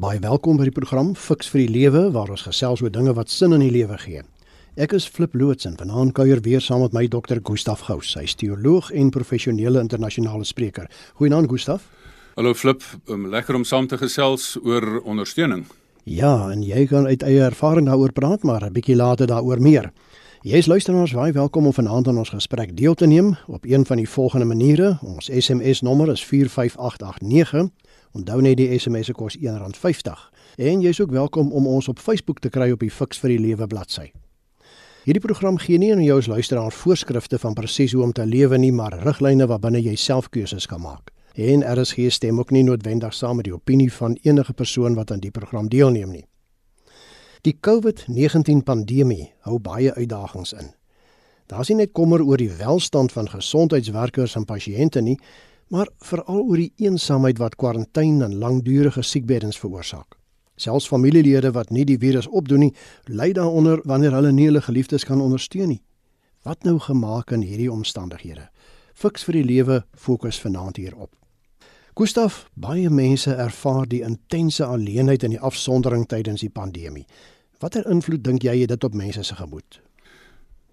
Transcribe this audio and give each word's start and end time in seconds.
Baie 0.00 0.16
welkom 0.16 0.56
by 0.56 0.64
die 0.64 0.72
program 0.72 1.10
Fix 1.12 1.50
vir 1.52 1.60
die 1.60 1.72
Lewe 1.74 2.06
waar 2.14 2.30
ons 2.32 2.46
gesels 2.46 2.80
oor 2.80 2.88
dinge 2.88 3.12
wat 3.18 3.28
sin 3.28 3.52
in 3.52 3.60
die 3.60 3.72
lewe 3.74 3.98
gee. 4.00 4.22
Ek 4.80 4.94
is 4.96 5.04
Flip 5.04 5.34
Loots 5.36 5.68
en 5.68 5.74
vanaand 5.76 6.14
kuier 6.16 6.40
weer 6.40 6.62
saam 6.64 6.80
met 6.80 6.94
my 6.96 7.02
dokter 7.12 7.42
Gustaf 7.44 7.82
Gous. 7.84 8.14
Hy 8.16 8.22
is 8.24 8.34
teoloog 8.40 8.88
en 8.96 9.10
professionele 9.12 9.82
internasionale 9.84 10.48
spreker. 10.48 10.88
Goeienaand 11.20 11.50
Gustaf. 11.52 11.84
Hallo 12.38 12.54
Flip, 12.56 12.80
um, 13.12 13.26
lekker 13.28 13.58
om 13.58 13.66
saam 13.68 13.90
te 13.90 13.98
gesels 14.00 14.54
oor 14.64 15.02
ondersteuning. 15.02 15.66
Ja, 16.08 16.48
en 16.48 16.64
jy 16.64 16.86
kan 16.88 17.04
uit 17.04 17.20
eie 17.20 17.44
ervaring 17.50 17.90
daaroor 17.90 18.16
praat, 18.16 18.42
maar 18.42 18.64
'n 18.64 18.72
bietjie 18.72 18.96
later 18.96 19.26
daaroor 19.26 19.60
meer. 19.60 19.92
Jy 20.40 20.56
is 20.56 20.66
luisteraars 20.66 21.12
baie 21.12 21.32
welkom 21.32 21.66
om 21.66 21.72
vanaand 21.76 22.08
aan 22.08 22.18
ons 22.18 22.32
gesprek 22.32 22.76
deel 22.76 22.94
te 22.94 23.06
neem 23.06 23.36
op 23.46 23.66
een 23.68 23.84
van 23.84 23.96
die 23.96 24.08
volgende 24.08 24.46
maniere. 24.46 24.98
Ons 25.02 25.28
SMS 25.28 25.82
nommer 25.82 26.08
is 26.08 26.24
45889. 26.24 27.68
Onthou 28.12 28.40
net 28.42 28.56
die 28.58 28.78
SMS 28.78 29.06
se 29.06 29.14
kos 29.14 29.36
R1.50. 29.38 30.24
En 30.58 30.80
jy 30.82 30.90
is 30.90 31.00
ook 31.00 31.12
welkom 31.14 31.52
om 31.52 31.66
ons 31.66 31.88
op 31.88 31.98
Facebook 31.98 32.40
te 32.42 32.50
kry 32.50 32.70
op 32.74 32.80
die 32.82 32.90
Fix 32.90 33.20
vir 33.22 33.36
die 33.36 33.38
Lewe 33.38 33.66
bladsy. 33.70 34.10
Hierdie 35.04 35.22
program 35.22 35.56
gee 35.62 35.78
nie 35.78 35.92
aan 35.94 36.02
jou 36.04 36.18
as 36.18 36.26
luisteraar 36.28 36.74
voorskrifte 36.74 37.38
van 37.38 37.54
presies 37.54 37.94
hoe 37.94 38.02
om 38.04 38.12
te 38.12 38.26
lewe 38.26 38.58
nie, 38.58 38.72
maar 38.72 38.98
riglyne 39.04 39.46
waarbinne 39.46 39.80
jy 39.80 39.94
self 39.96 40.28
keuses 40.28 40.66
kan 40.66 40.82
maak. 40.82 41.14
En 41.38 41.62
RSG 41.64 42.10
stem 42.10 42.38
ook 42.42 42.50
nie 42.50 42.64
noodwendig 42.66 43.14
saam 43.14 43.38
met 43.38 43.46
die 43.46 43.54
opinie 43.54 43.92
van 43.92 44.18
enige 44.22 44.52
persoon 44.52 44.98
wat 44.98 45.10
aan 45.10 45.22
die 45.22 45.30
program 45.30 45.70
deelneem 45.70 46.10
nie. 46.10 46.26
Die 47.46 47.54
COVID-19 47.56 48.64
pandemie 48.66 49.30
hou 49.46 49.58
baie 49.58 49.94
uitdagings 49.94 50.52
in. 50.52 50.74
Daar's 51.46 51.70
nie 51.70 51.78
net 51.80 51.94
kommer 51.96 52.22
oor 52.22 52.36
die 52.36 52.50
welstand 52.58 53.12
van 53.12 53.30
gesondheidswerkers 53.30 54.36
en 54.36 54.44
pasiënte 54.44 55.00
nie, 55.00 55.16
maar 55.70 55.88
veral 56.02 56.42
oor 56.42 56.58
die 56.58 56.72
eensaamheid 56.82 57.38
wat 57.38 57.54
kwarantyne 57.56 58.24
en 58.26 58.38
langdurige 58.42 59.02
siekbeddens 59.06 59.58
veroorsaak. 59.58 60.16
Selfs 60.60 60.88
familielede 60.90 61.52
wat 61.56 61.70
nie 61.70 61.86
die 61.88 61.98
virus 61.98 62.26
opdoen 62.26 62.66
nie, 62.66 62.74
ly 63.06 63.30
daaronder 63.32 63.80
wanneer 63.88 64.12
hulle 64.18 64.32
nie 64.34 64.48
hulle 64.50 64.60
geliefdes 64.66 65.06
kan 65.08 65.22
ondersteun 65.22 65.72
nie. 65.72 65.82
Wat 66.44 66.64
nou 66.64 66.78
gemaak 66.78 67.32
in 67.32 67.44
hierdie 67.46 67.70
omstandighede? 67.72 68.48
Fiks 68.94 69.24
vir 69.24 69.38
die 69.38 69.46
lewe 69.46 69.82
fokus 69.96 70.40
vanaand 70.40 70.80
hierop. 70.80 71.14
Gustaf, 71.96 72.46
baie 72.54 72.90
mense 72.90 73.32
ervaar 73.34 73.86
die 73.88 74.02
intense 74.06 74.64
alleenheid 74.64 75.22
en 75.24 75.34
die 75.36 75.40
afsondering 75.40 76.06
tydens 76.08 76.40
die 76.44 76.52
pandemie. 76.52 77.06
Watter 77.60 77.86
invloed 77.92 78.24
dink 78.24 78.44
jy 78.44 78.62
het 78.62 78.72
dit 78.72 78.84
op 78.84 78.94
mense 78.96 79.22
se 79.22 79.36
gemoed? 79.36 79.80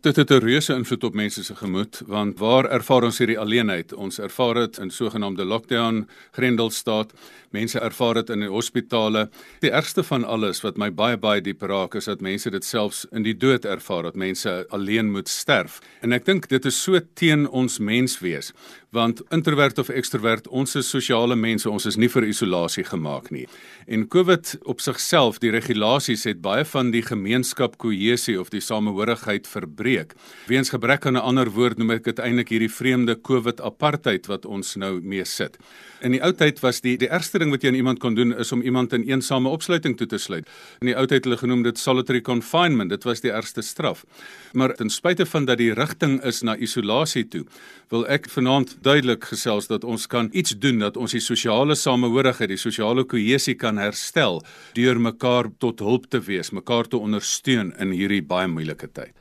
Dit 0.08 0.16
het 0.16 0.30
'n 0.30 0.45
reuse 0.45 0.73
invloed 0.73 1.03
op 1.03 1.13
mense 1.13 1.44
se 1.44 1.55
gemoed 1.55 2.02
want 2.05 2.39
waar 2.39 2.66
ervaar 2.66 3.03
ons 3.03 3.17
hierdie 3.17 3.39
alleenheid? 3.39 3.94
Ons 3.94 4.19
ervaar 4.19 4.53
dit 4.53 4.77
in 4.77 4.89
sogenaamde 4.89 5.45
lockdown, 5.45 6.08
grendelstaat. 6.31 7.13
Mense 7.56 7.80
ervaar 7.80 8.22
dit 8.22 8.30
in 8.30 8.40
die 8.40 8.52
hospitale. 8.52 9.30
Die 9.64 9.72
ergste 9.72 10.03
van 10.03 10.23
alles 10.23 10.62
wat 10.66 10.78
my 10.78 10.90
baie 10.92 11.17
baie 11.17 11.42
diep 11.42 11.62
raak 11.62 11.95
is 11.95 12.06
dat 12.06 12.22
mense 12.22 12.52
dit 12.52 12.66
selfs 12.66 13.06
in 13.12 13.23
die 13.23 13.36
dood 13.38 13.66
ervaar 13.66 14.03
dat 14.03 14.16
mense 14.16 14.66
alleen 14.70 15.12
moet 15.12 15.30
sterf. 15.30 15.80
En 16.02 16.12
ek 16.12 16.25
dink 16.25 16.50
dit 16.50 16.66
is 16.66 16.81
so 16.84 17.00
teen 17.16 17.48
ons 17.48 17.80
menswees 17.80 18.53
want 18.95 19.22
introvert 19.36 19.80
of 19.81 19.90
ekstrovert, 19.92 20.48
ons 20.48 20.75
is 20.80 20.90
sosiale 20.90 21.36
mense, 21.36 21.68
ons 21.70 21.86
is 21.90 21.98
nie 22.00 22.08
vir 22.12 22.28
isolasie 22.30 22.86
gemaak 22.88 23.30
nie. 23.36 23.45
En 23.88 24.06
COVID 24.08 24.53
op 24.72 24.81
sigself, 24.84 25.42
die 25.44 25.52
regulasies 25.52 26.23
het 26.30 26.40
baie 26.44 26.64
van 26.68 26.92
die 26.95 27.03
gemeenskap 27.06 27.78
kohesie 27.84 28.38
of 28.40 28.52
die 28.53 28.64
samehorigheid 28.64 29.48
verbreek. 29.48 30.16
Weens 30.48 30.72
gebrek 30.73 31.06
aan 31.06 31.18
'n 31.18 31.28
ander 31.30 31.52
woord 31.52 31.78
noem 31.78 31.92
ek 31.92 32.03
dit 32.03 32.20
eintlik 32.20 32.50
hierdie 32.50 32.72
vreemde 32.72 33.16
COVID 33.16 33.62
apartheid 33.62 34.28
wat 34.28 34.45
ons 34.45 34.75
nou 34.75 35.02
mee 35.02 35.25
sit. 35.25 35.58
In 36.02 36.12
die 36.12 36.22
ou 36.23 36.31
tyd 36.31 36.59
was 36.62 36.81
die 36.81 36.98
die 36.98 37.09
ergste 37.09 37.37
ding 37.40 37.52
wat 37.54 37.64
jy 37.64 37.72
aan 37.72 37.80
iemand 37.80 38.00
kon 38.00 38.16
doen 38.16 38.34
is 38.38 38.52
om 38.52 38.62
iemand 38.62 38.94
in 38.94 39.06
eensame 39.08 39.50
opsluiting 39.50 39.98
toe 39.98 40.08
te 40.08 40.18
sluit. 40.18 40.48
In 40.82 40.92
die 40.92 40.96
ou 40.98 41.06
tyd 41.10 41.26
hulle 41.28 41.38
genoem 41.38 41.64
dit 41.64 41.80
solitary 41.80 42.22
confinement, 42.22 42.90
dit 42.90 43.04
was 43.08 43.22
die 43.22 43.32
ergste 43.32 43.62
straf. 43.62 44.06
Maar 44.54 44.76
ten 44.76 44.90
spyte 44.90 45.26
van 45.26 45.46
dat 45.46 45.62
die 45.62 45.74
rigting 45.74 46.20
is 46.26 46.42
na 46.42 46.56
isolasie 46.56 47.28
toe, 47.28 47.44
wil 47.90 48.08
ek 48.12 48.30
vanaand 48.30 48.78
duidelik 48.84 49.30
gesels 49.31 49.68
dat 49.72 49.84
ons 49.84 50.08
kan 50.08 50.30
iets 50.34 50.56
doen 50.59 50.80
dat 50.84 50.97
ons 50.97 51.16
die 51.16 51.24
sosiale 51.24 51.76
samehorigheid, 51.76 52.50
die 52.50 52.62
sosiale 52.62 53.06
kohesie 53.08 53.56
kan 53.56 53.78
herstel 53.78 54.42
deur 54.74 55.00
mekaar 55.00 55.52
tot 55.59 55.80
hulp 55.80 56.09
te 56.12 56.20
wees, 56.20 56.52
mekaar 56.52 56.88
te 56.88 56.97
ondersteun 56.97 57.74
in 57.80 57.96
hierdie 57.96 58.22
baie 58.22 58.47
moeilike 58.52 58.92
tyd. 58.92 59.14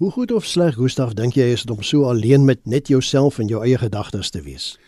Hoe 0.00 0.10
goed 0.10 0.30
of 0.32 0.46
sleg, 0.48 0.78
Gustaf, 0.80 1.12
dink 1.12 1.34
jy 1.36 1.50
is 1.52 1.66
dit 1.66 1.72
om 1.74 1.82
so 1.84 2.06
alleen 2.08 2.46
met 2.48 2.62
net 2.64 2.88
jouself 2.88 3.36
en 3.38 3.50
jou 3.52 3.60
eie 3.60 3.76
gedagtes 3.76 4.30
te 4.32 4.40
wees? 4.40 4.78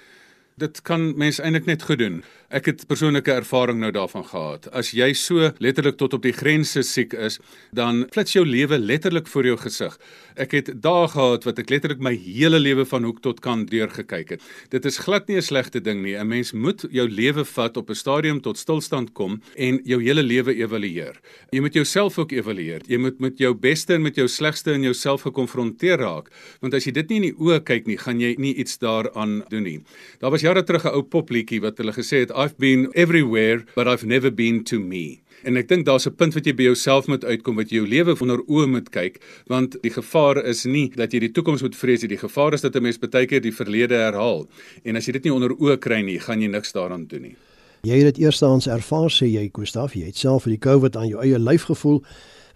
Dit 0.61 0.83
kan 0.85 1.15
mens 1.17 1.39
eintlik 1.41 1.65
net 1.65 1.83
goed 1.89 1.99
doen. 1.99 2.19
Ek 2.53 2.67
het 2.69 2.83
persoonlike 2.85 3.33
ervaring 3.33 3.79
nou 3.81 3.89
daarvan 3.95 4.27
gehad. 4.29 4.67
As 4.77 4.91
jy 4.93 5.15
so 5.17 5.49
letterlik 5.65 5.97
tot 5.97 6.13
op 6.13 6.21
die 6.27 6.35
grense 6.37 6.83
siek 6.85 7.15
is, 7.17 7.39
dan 7.73 8.03
flits 8.13 8.35
jou 8.37 8.43
lewe 8.45 8.77
letterlik 8.77 9.31
voor 9.33 9.49
jou 9.49 9.55
gesig. 9.63 9.97
Ek 10.37 10.53
het 10.53 10.69
dae 10.85 11.07
gehad 11.09 11.47
wat 11.49 11.63
ek 11.63 11.73
letterlik 11.73 12.03
my 12.05 12.13
hele 12.13 12.61
lewe 12.61 12.85
van 12.89 13.09
hoek 13.09 13.23
tot 13.25 13.41
kant 13.41 13.71
deurgekyk 13.73 14.35
het. 14.35 14.45
Dit 14.69 14.85
is 14.85 15.01
glad 15.01 15.29
nie 15.29 15.39
'n 15.39 15.43
slegte 15.43 15.81
ding 15.81 16.03
nie. 16.03 16.17
'n 16.17 16.29
Mens 16.29 16.53
moet 16.53 16.85
jou 16.91 17.09
lewe 17.09 17.45
vat 17.45 17.77
op 17.77 17.89
'n 17.89 17.95
stadium 17.95 18.41
tot 18.41 18.59
stilstand 18.59 19.15
kom 19.15 19.41
en 19.57 19.81
jou 19.85 20.03
hele 20.03 20.23
lewe 20.23 20.55
evalueer. 20.55 21.21
Jy 21.51 21.61
moet 21.61 21.75
jouself 21.75 22.19
ook 22.19 22.33
evalueer. 22.33 22.83
Jy 22.87 22.99
moet 22.99 23.21
met 23.21 23.39
jou 23.39 23.55
beste 23.55 23.95
en 23.95 24.03
met 24.03 24.17
jou 24.17 24.29
slegste 24.29 24.73
in 24.73 24.83
jouself 24.83 25.23
gekonfronteer 25.23 25.99
raak, 25.99 26.29
want 26.61 26.75
as 26.75 26.85
jy 26.85 26.93
dit 26.93 27.09
nie 27.09 27.17
in 27.17 27.23
die 27.23 27.39
oë 27.39 27.63
kyk 27.65 27.87
nie, 27.87 27.97
gaan 27.97 28.21
jy 28.21 28.35
nie 28.39 28.55
iets 28.55 28.79
daaraan 28.79 29.45
doen 29.49 29.63
nie. 29.63 29.81
Daar 30.21 30.42
jare 30.43 30.63
terug 30.63 30.85
'n 30.85 30.95
ou 30.95 31.03
popliedjie 31.03 31.61
wat 31.61 31.79
hulle 31.79 31.93
gesê 31.93 32.23
het 32.23 32.31
I've 32.31 32.57
been 32.59 32.91
everywhere 32.95 33.65
but 33.75 33.87
I've 33.87 34.07
never 34.07 34.31
been 34.31 34.65
to 34.65 34.79
me. 34.79 35.23
En 35.43 35.57
ek 35.57 35.69
dink 35.69 35.87
daar's 35.87 36.07
'n 36.07 36.15
punt 36.15 36.35
wat 36.35 36.47
jy 36.47 36.55
by 36.55 36.63
jouself 36.63 37.07
moet 37.07 37.25
uitkom 37.25 37.57
wat 37.57 37.71
jy 37.71 37.77
jou 37.77 37.89
lewe 37.89 38.15
onder 38.21 38.39
oë 38.39 38.67
moet 38.67 38.91
kyk, 38.91 39.21
want 39.47 39.77
die 39.83 39.91
gevaar 39.91 40.45
is 40.45 40.65
nie 40.65 40.91
dat 40.95 41.13
jy 41.13 41.19
die 41.19 41.33
toekoms 41.33 41.63
moet 41.63 41.77
vrees 41.77 42.03
nie, 42.03 42.09
die 42.09 42.29
gevaar 42.29 42.55
is 42.55 42.61
dat 42.61 42.77
'n 42.77 42.83
mens 42.83 42.99
baie 42.99 43.27
keer 43.27 43.41
die 43.41 43.53
verlede 43.53 43.95
herhaal. 43.95 44.49
En 44.85 44.97
as 44.97 45.07
jy 45.07 45.13
dit 45.13 45.25
nie 45.25 45.33
onder 45.33 45.51
oë 45.51 45.79
kry 45.79 46.03
nie, 46.03 46.19
gaan 46.19 46.41
jy 46.41 46.49
niks 46.49 46.73
daaraan 46.73 47.07
doen 47.07 47.23
nie. 47.23 47.37
Jy 47.83 47.97
het 47.99 48.15
dit 48.15 48.25
eerstens 48.25 48.67
ervaar 48.67 49.11
sê 49.11 49.27
jy 49.27 49.51
Gustaf, 49.53 49.95
jy 49.95 50.07
het 50.07 50.17
self 50.17 50.45
vir 50.45 50.51
die 50.51 50.59
COVID 50.71 50.97
aan 50.97 51.09
jou 51.09 51.21
eie 51.21 51.39
lyf 51.39 51.63
gevoel. 51.63 52.03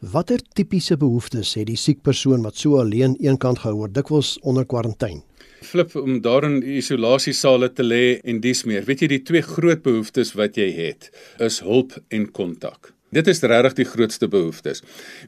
Watter 0.00 0.38
tipiese 0.54 0.97
behoeftes 0.97 1.54
het 1.54 1.66
die 1.66 1.76
siek 1.76 2.03
persoon 2.03 2.42
wat 2.42 2.56
so 2.56 2.78
alleen 2.78 3.16
eenkant 3.18 3.58
gehou 3.58 3.76
word 3.76 3.94
dikwels 3.94 4.38
onder 4.42 4.64
kwarantyne? 4.64 5.22
Flip 5.62 5.94
om 5.96 6.20
daarin 6.20 6.60
isolasiesale 6.62 7.70
te 7.72 7.86
lê 7.86 8.18
en 8.24 8.40
dis 8.40 8.64
meer. 8.64 8.84
Weet 8.84 9.06
jy 9.06 9.12
die 9.16 9.22
twee 9.22 9.44
groot 9.44 9.82
behoeftes 9.84 10.34
wat 10.36 10.58
jy 10.60 10.68
het 10.76 11.10
is 11.40 11.62
hulp 11.64 11.96
en 12.10 12.28
kontak. 12.32 12.95
Dit 13.14 13.28
is 13.30 13.38
regtig 13.38 13.76
die 13.78 13.84
grootste 13.86 14.26
behoeftes. 14.26 14.80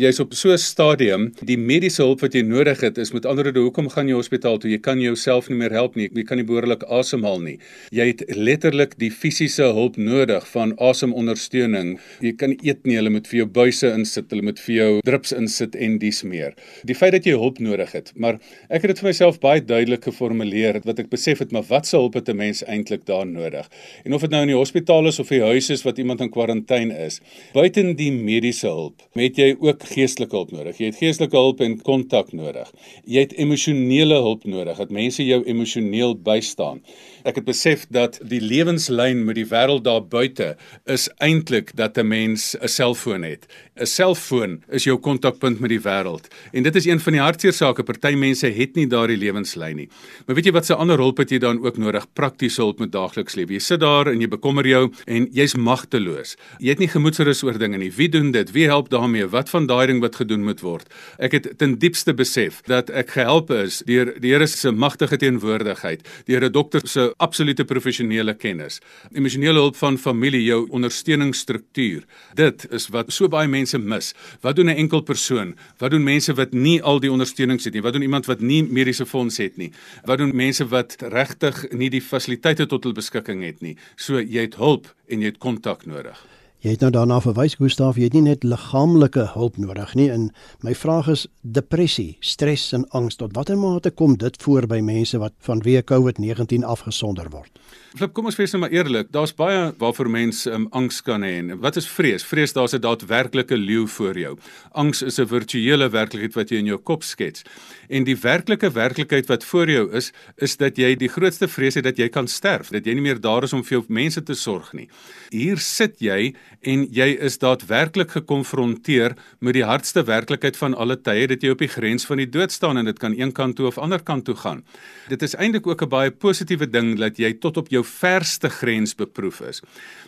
Jy's 0.03 0.19
op 0.19 0.33
so 0.35 0.51
'n 0.51 0.59
stadium, 0.59 1.29
die 1.47 1.57
mediese 1.57 2.03
hulp 2.03 2.21
wat 2.21 2.35
jy 2.35 2.43
nodig 2.43 2.81
het 2.81 2.99
is 2.99 3.13
met 3.13 3.25
ander 3.25 3.45
woorde, 3.45 3.61
hoekom 3.61 3.89
gaan 3.89 4.09
jy 4.09 4.15
hospitaal 4.15 4.59
toe? 4.59 4.71
Jy 4.71 4.79
kan 4.79 5.01
jouself 5.01 5.49
nie 5.49 5.57
meer 5.57 5.71
help 5.71 5.95
nie. 5.95 6.11
Jy 6.13 6.25
kan 6.25 6.39
nie 6.39 6.45
behoorlik 6.45 6.83
asemhaal 6.83 7.39
nie. 7.41 7.59
Jy 7.91 8.07
het 8.07 8.25
letterlik 8.35 8.99
die 8.99 9.11
fisiese 9.11 9.63
hulp 9.63 9.97
nodig 9.97 10.45
van 10.49 10.75
asemondersteuning. 10.77 12.01
Jy 12.21 12.33
kan 12.33 12.57
eet 12.63 12.85
nie. 12.85 12.97
Hulle 12.97 13.11
moet 13.11 13.29
vir 13.29 13.39
jou 13.39 13.47
buise 13.47 13.93
insit, 13.95 14.31
hulle 14.31 14.43
moet 14.43 14.59
vir 14.59 14.75
jou 14.75 15.01
drips 15.05 15.33
insit 15.33 15.77
en 15.77 15.99
dis 15.99 16.23
meer. 16.25 16.55
Die 16.85 16.95
feit 16.95 17.13
dat 17.13 17.25
jy 17.25 17.39
hulp 17.39 17.61
nodig 17.61 17.93
het, 17.93 18.13
maar 18.17 18.41
ek 18.71 18.83
het 18.83 18.89
dit 18.89 18.99
vir 18.99 19.09
myself 19.09 19.39
baie 19.39 19.61
duidelik 19.61 20.03
geformuleer 20.03 20.81
wat 20.85 20.99
ek 20.99 21.11
besef 21.11 21.39
het, 21.39 21.53
maar 21.53 21.63
wat 21.69 21.87
se 21.87 21.97
hulp 21.97 22.15
het 22.15 22.29
'n 22.29 22.37
mens 22.37 22.65
eintlik 22.65 23.07
daar 23.07 23.27
nodig? 23.27 23.71
En 24.05 24.15
of 24.15 24.21
dit 24.21 24.31
nou 24.31 24.43
in 24.43 24.49
die 24.49 24.57
hospitaal 24.57 25.07
is 25.07 25.21
of 25.21 25.29
die 25.29 25.43
huis 25.43 25.71
is 25.71 25.85
wat 25.85 25.99
iemand 25.99 26.21
in 26.21 26.31
kwarantyne 26.31 27.07
is. 27.07 27.21
By 27.55 27.68
buiten 27.69 27.97
die 27.99 28.11
mediese 28.13 28.69
hulp, 28.71 29.03
het 29.19 29.37
jy 29.37 29.51
ook 29.61 29.83
geestelike 29.91 30.37
hulp 30.37 30.53
nodig. 30.55 30.79
Jy 30.81 30.89
het 30.89 31.01
geestelike 31.03 31.37
hulp 31.37 31.61
en 31.65 31.75
kontak 31.85 32.31
nodig. 32.33 32.71
Jy 33.05 33.27
het 33.27 33.35
emosionele 33.37 34.21
hulp 34.25 34.47
nodig, 34.49 34.79
dat 34.81 34.95
mense 34.95 35.25
jou 35.25 35.43
emosioneel 35.45 36.17
bystaan. 36.25 36.81
Ek 37.29 37.37
het 37.37 37.45
besef 37.45 37.83
dat 37.93 38.15
die 38.25 38.41
lewenslyn 38.41 39.19
met 39.27 39.37
die 39.37 39.45
wêreld 39.51 39.83
daar 39.85 40.01
buite 40.01 40.55
is 40.89 41.11
eintlik 41.21 41.75
dat 41.77 41.99
'n 41.99 42.09
mens 42.09 42.57
'n 42.57 42.69
selfoon 42.69 43.23
het. 43.23 43.45
'n 43.77 43.87
Selfoon 43.87 44.63
is 44.71 44.85
jou 44.85 44.97
kontakpunt 44.99 45.61
met 45.61 45.71
die 45.71 45.81
wêreld. 45.81 46.29
En 46.53 46.63
dit 46.63 46.77
is 46.77 46.87
een 46.87 47.01
van 47.01 47.13
die 47.13 47.21
hartseer 47.21 47.53
sake. 47.53 47.83
Party 47.83 48.15
mense 48.15 48.47
het 48.47 48.75
nie 48.75 48.87
daardie 48.87 49.17
lewenslyn 49.17 49.77
nie. 49.77 49.89
Maar 50.27 50.35
weet 50.35 50.45
jy 50.45 50.53
wat 50.53 50.67
se 50.67 50.75
ander 50.75 50.97
hulp 50.99 51.19
het 51.19 51.31
jy 51.31 51.39
dan 51.39 51.61
ook 51.65 51.77
nodig? 51.77 52.07
Praktiese 52.13 52.61
hulp 52.61 52.79
met 52.79 52.93
daagliks 52.93 53.35
lewe. 53.35 53.53
Jy 53.53 53.59
sit 53.59 53.81
daar 53.81 54.07
en 54.07 54.21
jy 54.21 54.29
bekommer 54.29 54.67
jou 54.67 54.93
en 55.07 55.29
jy's 55.33 55.55
magteloos. 55.55 56.37
Jy 56.59 56.69
het 56.69 56.79
nie 56.79 56.89
gemoedsrus 56.89 57.43
oor 57.43 57.59
dinge 57.59 57.79
nie. 57.79 57.93
Wie 57.93 58.09
doen 58.09 58.31
dit? 58.31 58.51
Wie 58.51 58.67
help 58.67 58.89
daarmee? 58.89 59.27
Wat 59.27 59.51
van 59.51 59.67
daai 59.67 59.87
ding 59.87 60.01
wat 60.01 60.17
gedoen 60.17 60.45
moet 60.45 60.61
word? 60.61 60.87
Ek 61.19 61.33
het 61.33 61.59
ten 61.59 61.79
diepste 61.79 62.15
besef 62.15 62.63
dat 62.67 62.91
ek 62.91 63.11
gehelp 63.11 63.51
is 63.51 63.83
deur 63.87 64.15
die 64.21 64.33
Here 64.33 64.47
se 64.47 64.71
magtige 64.71 65.17
teenwoordigheid, 65.17 66.09
deur 66.27 66.45
'n 66.45 66.53
dokter 66.53 66.81
se 66.85 67.15
absolute 67.19 67.65
professionele 67.65 68.35
kennis, 68.39 68.81
emosionele 69.13 69.61
hulp 69.63 69.77
van 69.77 69.99
familie, 69.99 70.43
jou 70.47 70.65
ondersteuningsstruktuur. 70.75 72.05
Dit 72.39 72.67
is 72.75 72.89
wat 72.95 73.13
so 73.15 73.29
baie 73.29 73.49
mense 73.51 73.79
mis. 73.79 74.15
Wat 74.43 74.57
doen 74.57 74.71
'n 74.71 74.77
enkel 74.77 75.03
persoon? 75.03 75.57
Wat 75.79 75.91
doen 75.91 76.03
mense 76.03 76.35
wat 76.35 76.53
nie 76.53 76.83
al 76.83 77.01
die 77.01 77.11
ondersteuning 77.11 77.63
het 77.65 77.73
nie? 77.73 77.83
Wat 77.83 77.93
doen 77.93 78.03
iemand 78.03 78.27
wat 78.27 78.41
nie 78.41 78.63
mediese 78.63 79.07
fonds 79.07 79.37
het 79.37 79.57
nie? 79.57 79.73
Wat 80.05 80.19
doen 80.19 80.37
mense 80.37 80.69
wat 80.69 80.97
regtig 80.99 81.71
nie 81.71 81.91
die 81.91 82.03
fasiliteite 82.03 82.67
tot 82.67 82.85
hul 82.85 82.93
beskikking 82.93 83.43
het 83.43 83.61
nie? 83.61 83.77
So 83.97 84.21
jy 84.21 84.41
het 84.41 84.55
hulp 84.55 84.95
en 85.09 85.21
jy 85.21 85.27
het 85.27 85.39
kontak 85.39 85.87
nodig. 85.87 86.38
Jy 86.59 86.73
het 86.75 86.81
nou 86.83 86.89
daarna 86.91 87.21
verwys 87.23 87.55
Gustaf, 87.55 88.01
jy 88.01 88.09
het 88.09 88.17
nie 88.17 88.25
net 88.25 88.43
liggaamlike 88.43 89.29
hulp 89.37 89.61
nodig 89.63 89.93
nie. 89.95 90.09
En 90.11 90.25
my 90.67 90.73
vraag 90.75 91.07
is 91.13 91.29
depressie, 91.47 92.17
stres 92.19 92.73
en 92.75 92.83
angs 92.99 93.15
tot 93.21 93.37
watter 93.37 93.55
mate 93.55 93.93
kom 93.95 94.17
dit 94.19 94.43
voor 94.43 94.67
by 94.67 94.81
mense 94.83 95.21
wat 95.23 95.37
vanweë 95.47 95.85
COVID-19 95.87 96.67
afgesonder 96.67 97.31
word? 97.31 97.63
Flip, 97.95 98.11
kom 98.13 98.27
ons 98.29 98.37
wees 98.37 98.51
nou 98.53 98.61
maar 98.65 98.75
eerlik. 98.75 99.13
Daar's 99.15 99.33
baie 99.39 99.71
waarvoor 99.79 100.11
mense 100.11 100.51
um, 100.51 100.67
angs 100.77 100.99
kan 101.07 101.23
hê. 101.23 101.39
Wat 101.63 101.79
is 101.79 101.87
vrees? 101.89 102.27
Vrees 102.27 102.53
daar's 102.53 102.75
'n 102.75 102.83
daadwerklike 102.83 103.57
leeu 103.57 103.87
voor 103.87 104.19
jou. 104.19 104.37
Angs 104.73 105.03
is 105.03 105.19
'n 105.19 105.27
virtuele 105.27 105.89
werklikheid 105.89 106.35
wat 106.35 106.51
jy 106.51 106.59
in 106.59 106.67
jou 106.67 106.79
kop 106.79 107.03
skets. 107.03 107.43
En 107.89 108.05
die 108.05 108.17
werklike 108.17 108.71
werklikheid 108.71 109.27
wat 109.27 109.45
voor 109.45 109.71
jou 109.71 109.93
is, 109.93 110.13
is 110.37 110.57
dat 110.57 110.77
jy 110.77 110.97
die 110.97 111.09
grootste 111.09 111.49
vrees 111.49 111.75
het 111.75 111.85
dat 111.85 111.97
jy 111.97 112.09
kan 112.09 112.27
sterf, 112.27 112.69
dat 112.69 112.85
jy 112.85 112.95
nie 112.95 113.03
meer 113.03 113.21
daar 113.21 113.43
is 113.43 113.53
om 113.53 113.65
vir 113.65 113.79
jou 113.79 113.85
mense 113.89 114.23
te 114.23 114.35
sorg 114.35 114.73
nie. 114.73 114.89
Hier 115.31 115.59
sit 115.59 116.01
jy 116.01 116.35
en 116.61 116.85
jy 116.91 117.07
is 117.23 117.39
daadwerklik 117.39 118.11
gekonfronteer 118.17 119.15
met 119.39 119.55
die 119.55 119.65
hardste 119.67 120.03
werklikheid 120.09 120.57
van 120.59 120.75
alle 120.75 120.97
tye 120.97 121.29
dat 121.31 121.43
jy 121.43 121.53
op 121.55 121.63
die 121.63 121.71
grens 121.71 122.07
van 122.09 122.19
die 122.23 122.29
dood 122.29 122.53
staan 122.53 122.81
en 122.81 122.89
dit 122.89 122.99
kan 122.99 123.15
een 123.15 123.33
kant 123.33 123.57
toe 123.57 123.69
of 123.71 123.79
ander 123.79 124.03
kant 124.03 124.25
toe 124.27 124.35
gaan. 124.37 124.65
Dit 125.09 125.23
is 125.23 125.37
eintlik 125.37 125.67
ook 125.67 125.83
'n 125.83 125.89
baie 125.89 126.11
positiewe 126.11 126.67
ding 126.67 126.99
dat 126.99 127.19
jy 127.19 127.33
tot 127.39 127.57
op 127.57 127.69
jou 127.69 127.85
verste 127.85 128.49
grens 128.49 128.95
beproef 128.95 129.41
is. 129.41 129.63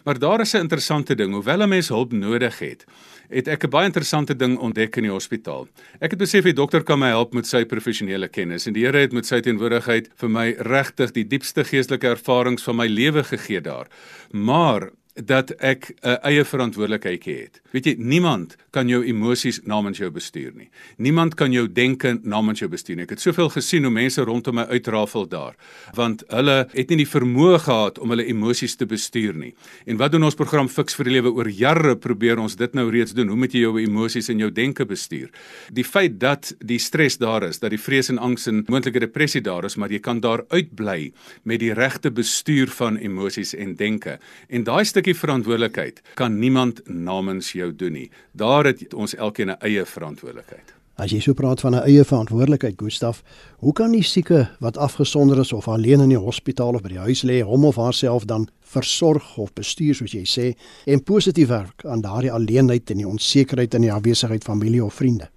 Maar 0.04 0.19
daar 0.19 0.40
is 0.40 0.54
'n 0.54 0.66
interessante 0.66 1.14
ding, 1.14 1.32
hoewel 1.32 1.62
'n 1.62 1.69
mens 1.69 1.88
hulp 1.88 2.12
nodig 2.12 2.58
het, 2.58 2.84
het 3.28 3.48
ek 3.48 3.64
'n 3.64 3.70
baie 3.70 3.87
interessante 3.87 4.37
ding 4.37 4.58
ontdek 4.58 4.96
in 4.96 5.02
die 5.02 5.12
hospitaal. 5.12 5.69
Ek 6.00 6.10
het 6.10 6.19
besef 6.19 6.44
die 6.44 6.52
dokter 6.52 6.82
kan 6.82 6.98
my 6.98 7.08
help 7.08 7.32
met 7.34 7.46
sy 7.46 7.64
professionele 7.64 8.28
kennis 8.28 8.66
en 8.66 8.72
die 8.72 8.84
Here 8.84 8.98
het 8.98 9.12
met 9.12 9.26
sy 9.26 9.40
teenwoordigheid 9.40 10.08
vir 10.16 10.28
my 10.31 10.54
regtig 10.58 11.12
die 11.12 11.25
diepste 11.25 11.64
geestelike 11.64 12.08
ervarings 12.08 12.62
van 12.62 12.76
my 12.76 12.87
lewe 12.87 13.25
gegee 13.25 13.60
daar. 13.60 13.87
Maar 14.32 14.90
dat 15.25 15.50
ek 15.50 15.90
'n 15.90 16.08
uh, 16.08 16.17
eie 16.22 16.44
verantwoordelikheid 16.44 17.25
het. 17.25 17.61
Weet 17.70 17.84
jy, 17.84 17.94
niemand 17.99 18.56
kan 18.70 18.88
jou 18.88 19.05
emosies 19.05 19.61
namens 19.64 19.99
jou 19.99 20.11
bestuur 20.11 20.52
nie. 20.55 20.69
Niemand 20.96 21.34
kan 21.34 21.52
jou 21.52 21.67
denke 21.72 22.19
namens 22.22 22.58
jou 22.58 22.70
bestuur 22.70 22.96
nie. 22.96 23.05
Ek 23.05 23.11
het 23.11 23.20
soveel 23.20 23.50
gesien 23.50 23.82
hoe 23.82 23.93
mense 23.93 24.22
rondom 24.22 24.55
my 24.55 24.67
uitrafel 24.70 25.28
daar, 25.28 25.56
want 25.94 26.25
hulle 26.28 26.69
het 26.72 26.88
nie 26.88 26.96
die 26.96 27.08
vermoë 27.08 27.58
gehad 27.58 27.99
om 27.99 28.11
hulle 28.11 28.26
emosies 28.26 28.76
te 28.76 28.87
bestuur 28.87 29.34
nie. 29.34 29.55
En 29.87 29.96
wat 29.96 30.12
doen 30.12 30.25
ons 30.25 30.34
program 30.34 30.69
Fix 30.69 30.94
vir 30.94 31.05
die 31.05 31.12
Lewe 31.12 31.32
oor 31.32 31.49
jare 31.49 31.96
probeer 31.96 32.38
ons 32.38 32.56
dit 32.56 32.75
nou 32.75 32.90
reeds 32.90 33.12
doen. 33.12 33.28
Hoe 33.28 33.37
moet 33.37 33.55
jy 33.55 33.61
jou 33.61 33.78
emosies 33.81 34.28
en 34.28 34.38
jou 34.38 34.50
denke 34.50 34.87
bestuur? 34.87 35.31
Die 35.73 35.84
feit 35.84 36.20
dat 36.20 36.52
die 36.58 36.78
stres 36.78 37.19
daar 37.19 37.43
is, 37.43 37.58
dat 37.58 37.70
die 37.70 37.81
vrees 37.81 38.11
en 38.11 38.19
angs 38.19 38.46
en 38.46 38.64
moontlike 38.69 39.00
depressie 39.00 39.43
daar 39.43 39.64
is, 39.64 39.76
maar 39.76 39.90
jy 39.90 39.99
kan 39.99 40.20
daar 40.20 40.44
uitbly 40.50 41.12
met 41.44 41.61
die 41.61 41.73
regte 41.75 42.11
bestuur 42.11 42.70
van 42.78 42.96
emosies 42.96 43.55
en 43.55 43.75
denke. 43.76 44.19
En 44.49 44.64
daai 44.64 44.84
stukkie 44.84 45.10
verantwoordelikheid 45.15 46.03
kan 46.15 46.39
niemand 46.39 46.81
namens 46.89 47.53
jou 47.53 47.71
doen 47.77 47.93
nie. 47.93 48.11
Daar 48.33 48.65
het 48.65 48.95
ons 48.95 49.15
elkeen 49.15 49.51
'n 49.51 49.61
eie 49.61 49.85
verantwoordelikheid. 49.85 50.75
As 51.01 51.15
jy 51.15 51.21
so 51.21 51.33
praat 51.33 51.61
van 51.61 51.75
'n 51.75 51.87
eie 51.89 52.05
verantwoordelikheid, 52.05 52.75
Gustaf, 52.77 53.23
hoe 53.59 53.73
kan 53.73 53.93
die 53.93 54.03
sieke 54.03 54.51
wat 54.61 54.77
afgesonder 54.77 55.39
is 55.41 55.53
of 55.53 55.69
alleen 55.69 56.01
in 56.01 56.09
die 56.09 56.19
hospitaal 56.19 56.75
of 56.75 56.83
by 56.83 56.89
die 56.89 56.99
huis 56.99 57.23
lê, 57.23 57.41
hom 57.43 57.65
of 57.65 57.77
haarself 57.77 58.25
dan 58.25 58.49
versorg 58.61 59.37
of 59.37 59.53
bestuur 59.53 59.95
soos 59.95 60.12
jy 60.12 60.25
sê 60.25 60.57
en 60.87 61.03
positief 61.03 61.49
werk 61.49 61.85
aan 61.85 62.01
daardie 62.01 62.33
alleenheid 62.33 62.91
en 62.91 62.97
die 62.97 63.09
onsekerheid 63.09 63.75
in 63.75 63.81
die 63.81 63.93
afwesigheid 63.93 64.45
van 64.45 64.59
familie 64.59 64.85
of 64.85 64.95
vriende? 64.95 65.31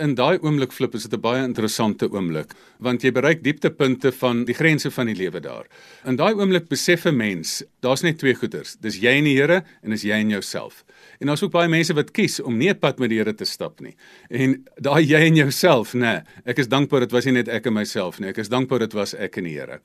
In 0.00 0.14
daai 0.16 0.38
oomblik 0.40 0.72
flip 0.72 0.94
is 0.96 1.04
dit 1.04 1.12
'n 1.12 1.20
baie 1.20 1.42
interessante 1.44 2.08
oomblik 2.08 2.52
want 2.80 3.02
jy 3.02 3.12
bereik 3.12 3.42
dieptepunte 3.44 4.12
van 4.12 4.44
die 4.44 4.54
grense 4.54 4.90
van 4.90 5.06
die 5.06 5.14
lewe 5.14 5.40
daar. 5.40 5.66
In 6.04 6.16
daai 6.16 6.34
oomblik 6.34 6.68
besef 6.68 7.04
'n 7.06 7.16
mens, 7.16 7.62
daar's 7.80 8.02
net 8.02 8.18
twee 8.18 8.34
goeders. 8.34 8.76
Dis 8.80 8.96
jy 8.96 9.18
en 9.18 9.24
die 9.24 9.36
Here 9.36 9.64
en 9.82 9.90
dis 9.90 10.02
jy 10.02 10.12
en 10.12 10.30
jouself. 10.30 10.84
En 11.20 11.26
daar's 11.26 11.42
ook 11.42 11.52
baie 11.52 11.68
mense 11.68 11.94
wat 11.94 12.10
kies 12.10 12.40
om 12.40 12.56
nie 12.56 12.70
'n 12.70 12.78
pad 12.78 12.98
met 12.98 13.10
die 13.10 13.18
Here 13.18 13.34
te 13.34 13.44
stap 13.44 13.80
nie. 13.80 13.94
En 14.30 14.64
daai 14.80 15.04
jy 15.04 15.20
en 15.26 15.34
jouself, 15.34 15.94
nê. 15.94 16.00
Nee, 16.00 16.20
ek 16.46 16.58
is 16.58 16.68
dankbaar 16.68 17.00
dit 17.00 17.12
was 17.12 17.24
nie 17.24 17.32
net 17.32 17.48
ek 17.48 17.66
en 17.66 17.72
myself 17.72 18.18
nie. 18.18 18.28
Ek 18.28 18.38
is 18.38 18.48
dankbaar 18.48 18.78
dit 18.78 18.92
was 18.92 19.14
ek 19.14 19.36
en 19.36 19.44
die 19.44 19.58
Here. 19.58 19.80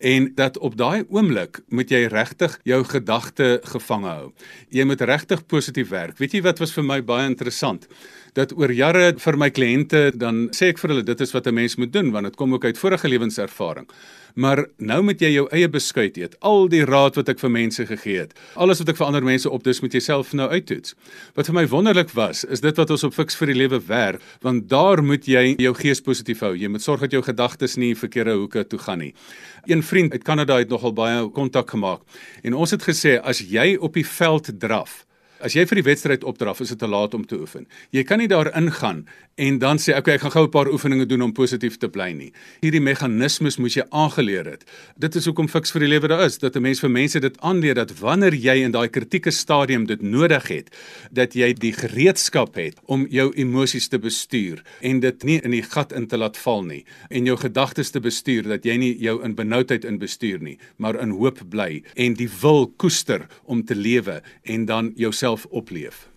En 0.00 0.34
dat 0.34 0.58
op 0.58 0.76
daai 0.76 1.04
oomblik 1.08 1.60
moet 1.68 1.88
jy 1.90 2.06
regtig 2.06 2.58
jou 2.64 2.84
gedagte 2.84 3.60
gevange 3.64 4.08
hou. 4.08 4.32
Jy 4.70 4.84
moet 4.84 5.00
regtig 5.00 5.46
positief 5.46 5.88
werk. 5.88 6.18
Weet 6.18 6.32
jy 6.32 6.42
wat 6.42 6.58
was 6.58 6.72
vir 6.72 6.84
my 6.84 7.00
baie 7.02 7.26
interessant? 7.26 7.86
Dat 8.36 8.52
oor 8.52 8.68
jare 8.68 9.14
vir 9.16 9.36
my 9.40 9.46
kliënte 9.48 10.10
dan 10.20 10.50
sê 10.52 10.68
ek 10.74 10.80
vir 10.82 10.92
hulle 10.92 11.04
dit 11.08 11.20
is 11.24 11.32
wat 11.32 11.46
'n 11.46 11.54
mens 11.54 11.76
moet 11.80 11.92
doen 11.92 12.10
want 12.12 12.26
dit 12.26 12.36
kom 12.36 12.52
ook 12.52 12.64
uit 12.64 12.78
vorige 12.78 13.08
lewenservaring. 13.08 13.86
Maar 14.34 14.66
nou 14.76 15.02
moet 15.02 15.20
jy 15.20 15.30
jou 15.32 15.46
eie 15.48 15.68
beskuit 15.68 16.16
eet. 16.16 16.36
Al 16.40 16.68
die 16.68 16.84
raad 16.84 17.16
wat 17.16 17.28
ek 17.28 17.38
vir 17.38 17.50
mense 17.50 17.86
gegee 17.86 18.18
het, 18.18 18.34
alles 18.54 18.78
wat 18.78 18.88
ek 18.88 18.96
vir 18.96 19.06
ander 19.06 19.24
mense 19.24 19.50
opdis 19.50 19.80
met 19.80 19.92
jouself 19.92 20.34
nou 20.34 20.50
uittoets. 20.50 20.94
Wat 21.34 21.46
vir 21.46 21.54
my 21.54 21.66
wonderlik 21.66 22.10
was, 22.10 22.44
is 22.44 22.60
dit 22.60 22.76
wat 22.76 22.90
ons 22.90 23.04
op 23.04 23.14
Fix 23.14 23.36
vir 23.36 23.46
die 23.46 23.56
Lewe 23.56 23.80
werk, 23.86 24.20
want 24.42 24.68
daar 24.68 25.02
moet 25.02 25.24
jy 25.24 25.56
jou 25.56 25.74
gees 25.74 26.00
positief 26.00 26.40
hou. 26.40 26.52
Jy 26.54 26.68
moet 26.68 26.82
sorg 26.82 27.00
dat 27.00 27.12
jou 27.12 27.22
gedagtes 27.22 27.76
nie 27.76 27.94
verkeerde 27.94 28.36
hoeke 28.36 28.66
toe 28.68 28.78
gaan 28.78 28.98
nie. 28.98 29.14
Een 29.64 29.82
vriend 29.82 30.12
uit 30.12 30.24
Kanada 30.24 30.58
het 30.58 30.68
nogal 30.68 30.92
baie 30.92 31.30
kontak 31.30 31.70
gemaak 31.70 32.00
en 32.42 32.54
ons 32.54 32.70
het 32.70 32.82
gesê 32.82 33.16
as 33.22 33.40
jy 33.40 33.76
op 33.80 33.94
die 33.94 34.06
veld 34.06 34.52
draf 34.60 35.05
As 35.46 35.54
jy 35.54 35.62
vir 35.70 35.78
die 35.78 35.86
wedstryd 35.86 36.24
opdraf, 36.26 36.58
is 36.64 36.72
dit 36.72 36.80
te 36.80 36.88
laat 36.90 37.12
om 37.14 37.22
te 37.22 37.36
oefen. 37.38 37.68
Jy 37.94 38.02
kan 38.02 38.18
nie 38.18 38.26
daar 38.26 38.48
ingaan 38.58 39.04
en 39.36 39.58
dan 39.60 39.78
sê 39.78 39.92
okay, 39.94 40.14
ek 40.16 40.22
gaan 40.24 40.32
gou 40.32 40.44
'n 40.46 40.50
paar 40.50 40.68
oefeninge 40.72 41.06
doen 41.06 41.22
om 41.22 41.32
positief 41.32 41.76
te 41.76 41.88
bly 41.88 42.10
nie. 42.12 42.32
Hierdie 42.62 42.80
meganismes 42.80 43.58
moet 43.58 43.74
jy 43.74 43.84
aangeleer 43.90 44.46
het. 44.46 44.64
Dit 44.98 45.14
is 45.14 45.26
hoekom 45.26 45.46
fiks 45.46 45.70
vir 45.70 45.80
die 45.80 45.88
lewe 45.88 46.08
daar 46.08 46.24
is, 46.24 46.38
dat 46.38 46.56
'n 46.56 46.62
mens 46.62 46.80
vir 46.80 46.90
mense 46.90 47.20
dit 47.20 47.40
aanleer 47.40 47.74
dat 47.74 47.92
wanneer 48.00 48.34
jy 48.34 48.64
in 48.64 48.72
daai 48.72 48.88
kritieke 48.88 49.30
stadium 49.30 49.86
dit 49.86 50.02
nodig 50.02 50.48
het, 50.48 50.70
dat 51.12 51.34
jy 51.34 51.52
die 51.52 51.72
gereedskap 51.72 52.54
het 52.54 52.80
om 52.86 53.06
jou 53.10 53.32
emosies 53.36 53.88
te 53.88 53.98
bestuur 53.98 54.62
en 54.80 55.00
dit 55.00 55.24
nie 55.24 55.40
in 55.44 55.50
die 55.50 55.62
gat 55.62 55.92
in 55.92 56.06
te 56.06 56.16
laat 56.16 56.36
val 56.36 56.64
nie 56.64 56.84
en 57.10 57.26
jou 57.26 57.36
gedagtes 57.36 57.90
te 57.90 58.00
bestuur 58.00 58.42
dat 58.42 58.64
jy 58.64 58.76
nie 58.76 58.98
jou 58.98 59.22
in 59.22 59.34
benoudheid 59.34 59.84
in 59.84 59.98
bestuur 59.98 60.40
nie, 60.40 60.58
maar 60.78 60.98
in 61.00 61.10
hoop 61.10 61.38
bly 61.50 61.82
en 61.94 62.14
die 62.14 62.30
wil 62.40 62.72
koester 62.76 63.28
om 63.44 63.64
te 63.64 63.74
lewe 63.74 64.22
en 64.44 64.64
dan 64.64 64.92
jouself 64.96 65.35
self 65.36 65.52
opleef. 65.52 66.08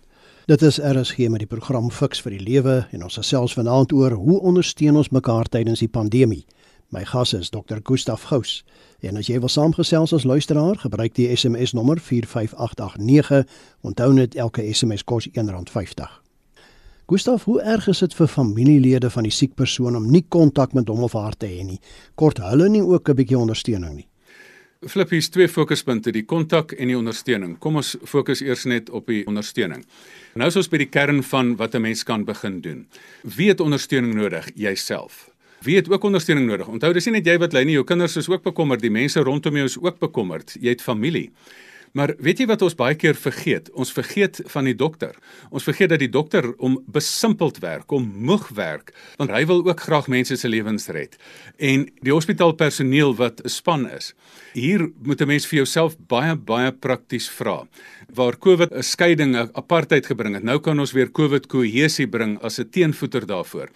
Dit 0.46 0.62
is 0.62 0.78
RSG 0.78 1.28
met 1.28 1.38
die 1.38 1.46
program 1.46 1.90
Fix 1.90 2.22
vir 2.22 2.32
die 2.32 2.42
Lewe 2.42 2.86
en 2.90 3.02
ons 3.04 3.18
gesels 3.20 3.52
vanaand 3.54 3.92
oor 3.92 4.16
hoe 4.16 4.40
ondersteun 4.40 4.96
ons 4.96 5.12
mekaar 5.12 5.48
tydens 5.48 5.80
die 5.80 5.88
pandemie. 5.88 6.46
My 6.90 7.04
gas 7.04 7.34
is 7.34 7.50
Dr. 7.50 7.78
Gustaf 7.84 8.24
Gous. 8.30 8.64
En 9.00 9.16
as 9.16 9.28
jy 9.28 9.38
wil 9.38 9.48
saamgesels 9.48 10.12
as 10.12 10.24
luisteraar, 10.24 10.80
gebruik 10.80 11.14
die 11.14 11.28
SMS 11.36 11.72
nommer 11.72 12.00
45889. 12.00 13.44
Onthou 13.86 14.12
net 14.12 14.34
elke 14.34 14.64
SMS 14.72 15.04
kos 15.04 15.28
R1.50. 15.28 16.08
Gustaf, 17.06 17.44
hoe 17.44 17.60
erg 17.60 17.86
is 17.88 18.02
dit 18.02 18.14
vir 18.14 18.28
familielede 18.28 19.10
van 19.10 19.26
die 19.26 19.34
siek 19.34 19.54
persoon 19.54 19.96
om 19.96 20.10
nie 20.10 20.24
kontak 20.28 20.74
met 20.74 20.88
hom 20.88 21.04
of 21.06 21.14
haar 21.14 21.36
te 21.36 21.46
hê 21.46 21.62
nie? 21.66 21.80
Kort 22.14 22.42
hulle 22.42 22.68
nie 22.68 22.82
ook 22.82 23.08
'n 23.08 23.14
bietjie 23.14 23.38
ondersteuning 23.38 23.94
nie? 23.94 24.09
Flip 24.88 25.10
hier's 25.12 25.26
twee 25.28 25.44
fokuspunte, 25.44 26.08
die 26.08 26.22
kontak 26.24 26.70
en 26.72 26.88
die 26.88 26.94
ondersteuning. 26.96 27.58
Kom 27.60 27.74
ons 27.76 27.90
fokus 28.08 28.40
eers 28.40 28.62
net 28.64 28.86
op 28.96 29.10
die 29.12 29.26
ondersteuning. 29.28 29.82
Nou 30.40 30.46
is 30.48 30.56
ons 30.56 30.70
by 30.72 30.78
die 30.80 30.86
kern 30.88 31.20
van 31.20 31.50
wat 31.60 31.74
'n 31.74 31.82
mens 31.84 32.02
kan 32.02 32.24
begin 32.24 32.62
doen. 32.64 32.86
Wie 33.36 33.48
het 33.48 33.60
ondersteuning 33.60 34.14
nodig? 34.14 34.48
Jouself. 34.54 35.28
Wie 35.60 35.76
het 35.76 35.90
ook 35.90 36.02
ondersteuning 36.02 36.46
nodig? 36.46 36.66
Onthou, 36.66 36.92
dis 36.92 37.04
nie 37.04 37.12
net 37.12 37.26
jy 37.26 37.38
wat 37.38 37.52
ly 37.52 37.64
nie, 37.64 37.72
jou 37.72 37.84
kinders 37.84 38.16
is 38.16 38.28
ook 38.28 38.42
bekommerd, 38.42 38.80
die 38.80 38.90
mense 38.90 39.20
rondom 39.20 39.54
jou 39.54 39.64
is 39.64 39.78
ook 39.78 39.98
bekommerd. 39.98 40.56
Jy 40.60 40.68
het 40.68 40.82
familie. 40.82 41.30
Maar 41.92 42.12
weet 42.22 42.38
jy 42.38 42.46
wat 42.46 42.62
ons 42.62 42.76
baie 42.78 42.94
keer 42.94 43.16
vergeet? 43.18 43.70
Ons 43.74 43.90
vergeet 43.90 44.38
van 44.52 44.68
die 44.68 44.76
dokter. 44.78 45.16
Ons 45.50 45.66
vergeet 45.66 45.90
dat 45.90 46.02
die 46.02 46.10
dokter 46.10 46.46
om 46.62 46.78
besimpeld 46.86 47.58
werk, 47.64 47.90
om 47.90 48.06
moeg 48.06 48.46
werk, 48.54 48.92
want 49.18 49.32
hy 49.34 49.42
wil 49.50 49.64
ook 49.66 49.82
graag 49.88 50.06
mense 50.12 50.36
se 50.38 50.48
lewens 50.48 50.86
red. 50.94 51.16
En 51.58 51.88
die 52.04 52.14
hospitaalpersoneel 52.14 53.16
wat 53.18 53.42
'n 53.42 53.48
span 53.48 53.88
is. 53.90 54.14
Hier 54.54 54.90
moet 55.02 55.20
'n 55.20 55.26
mens 55.26 55.46
vir 55.46 55.56
jouself 55.56 55.96
baie 55.98 56.36
baie 56.36 56.72
prakties 56.72 57.28
vra. 57.28 57.66
Waar 58.14 58.38
COVID 58.38 58.72
'n 58.72 58.82
skeiding, 58.82 59.34
'n 59.36 59.50
apartheid 59.54 60.06
gebring 60.06 60.34
het, 60.34 60.44
nou 60.44 60.60
kan 60.60 60.78
ons 60.78 60.92
weer 60.92 61.10
COVID 61.10 61.46
kohesie 61.46 62.06
bring 62.06 62.38
as 62.42 62.58
'n 62.60 62.70
teenvoeter 62.70 63.26
daarvoor. 63.26 63.68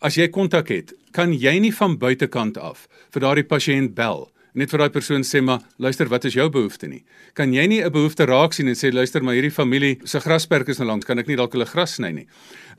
As 0.00 0.14
jy 0.14 0.28
kontak 0.28 0.68
het, 0.68 0.92
kan 1.12 1.32
jy 1.32 1.58
nie 1.58 1.72
van 1.72 1.98
buitekant 1.98 2.58
af 2.58 2.88
vir 3.10 3.20
daardie 3.20 3.44
pasiënt 3.44 3.94
bel 3.94 4.33
net 4.54 4.70
vir 4.70 4.84
daai 4.84 4.92
persoon 4.94 5.24
sê 5.26 5.42
maar 5.42 5.62
luister 5.82 6.08
wat 6.10 6.24
is 6.28 6.36
jou 6.38 6.46
behoefte 6.50 6.88
nie? 6.88 7.02
Kan 7.34 7.52
jy 7.52 7.66
nie 7.66 7.82
'n 7.82 7.92
behoefte 7.92 8.26
raak 8.26 8.52
sien 8.54 8.68
en 8.68 8.74
sê 8.74 8.92
luister 8.92 9.22
maar 9.22 9.34
hierdie 9.34 9.50
familie 9.50 9.98
se 10.04 10.20
grasperk 10.20 10.68
is 10.68 10.78
nou 10.78 10.86
langs. 10.88 11.04
Kan 11.04 11.18
ek 11.18 11.26
nie 11.26 11.36
dalk 11.36 11.52
hulle 11.52 11.66
gras 11.66 11.94
sny 11.94 12.12
nie? 12.12 12.26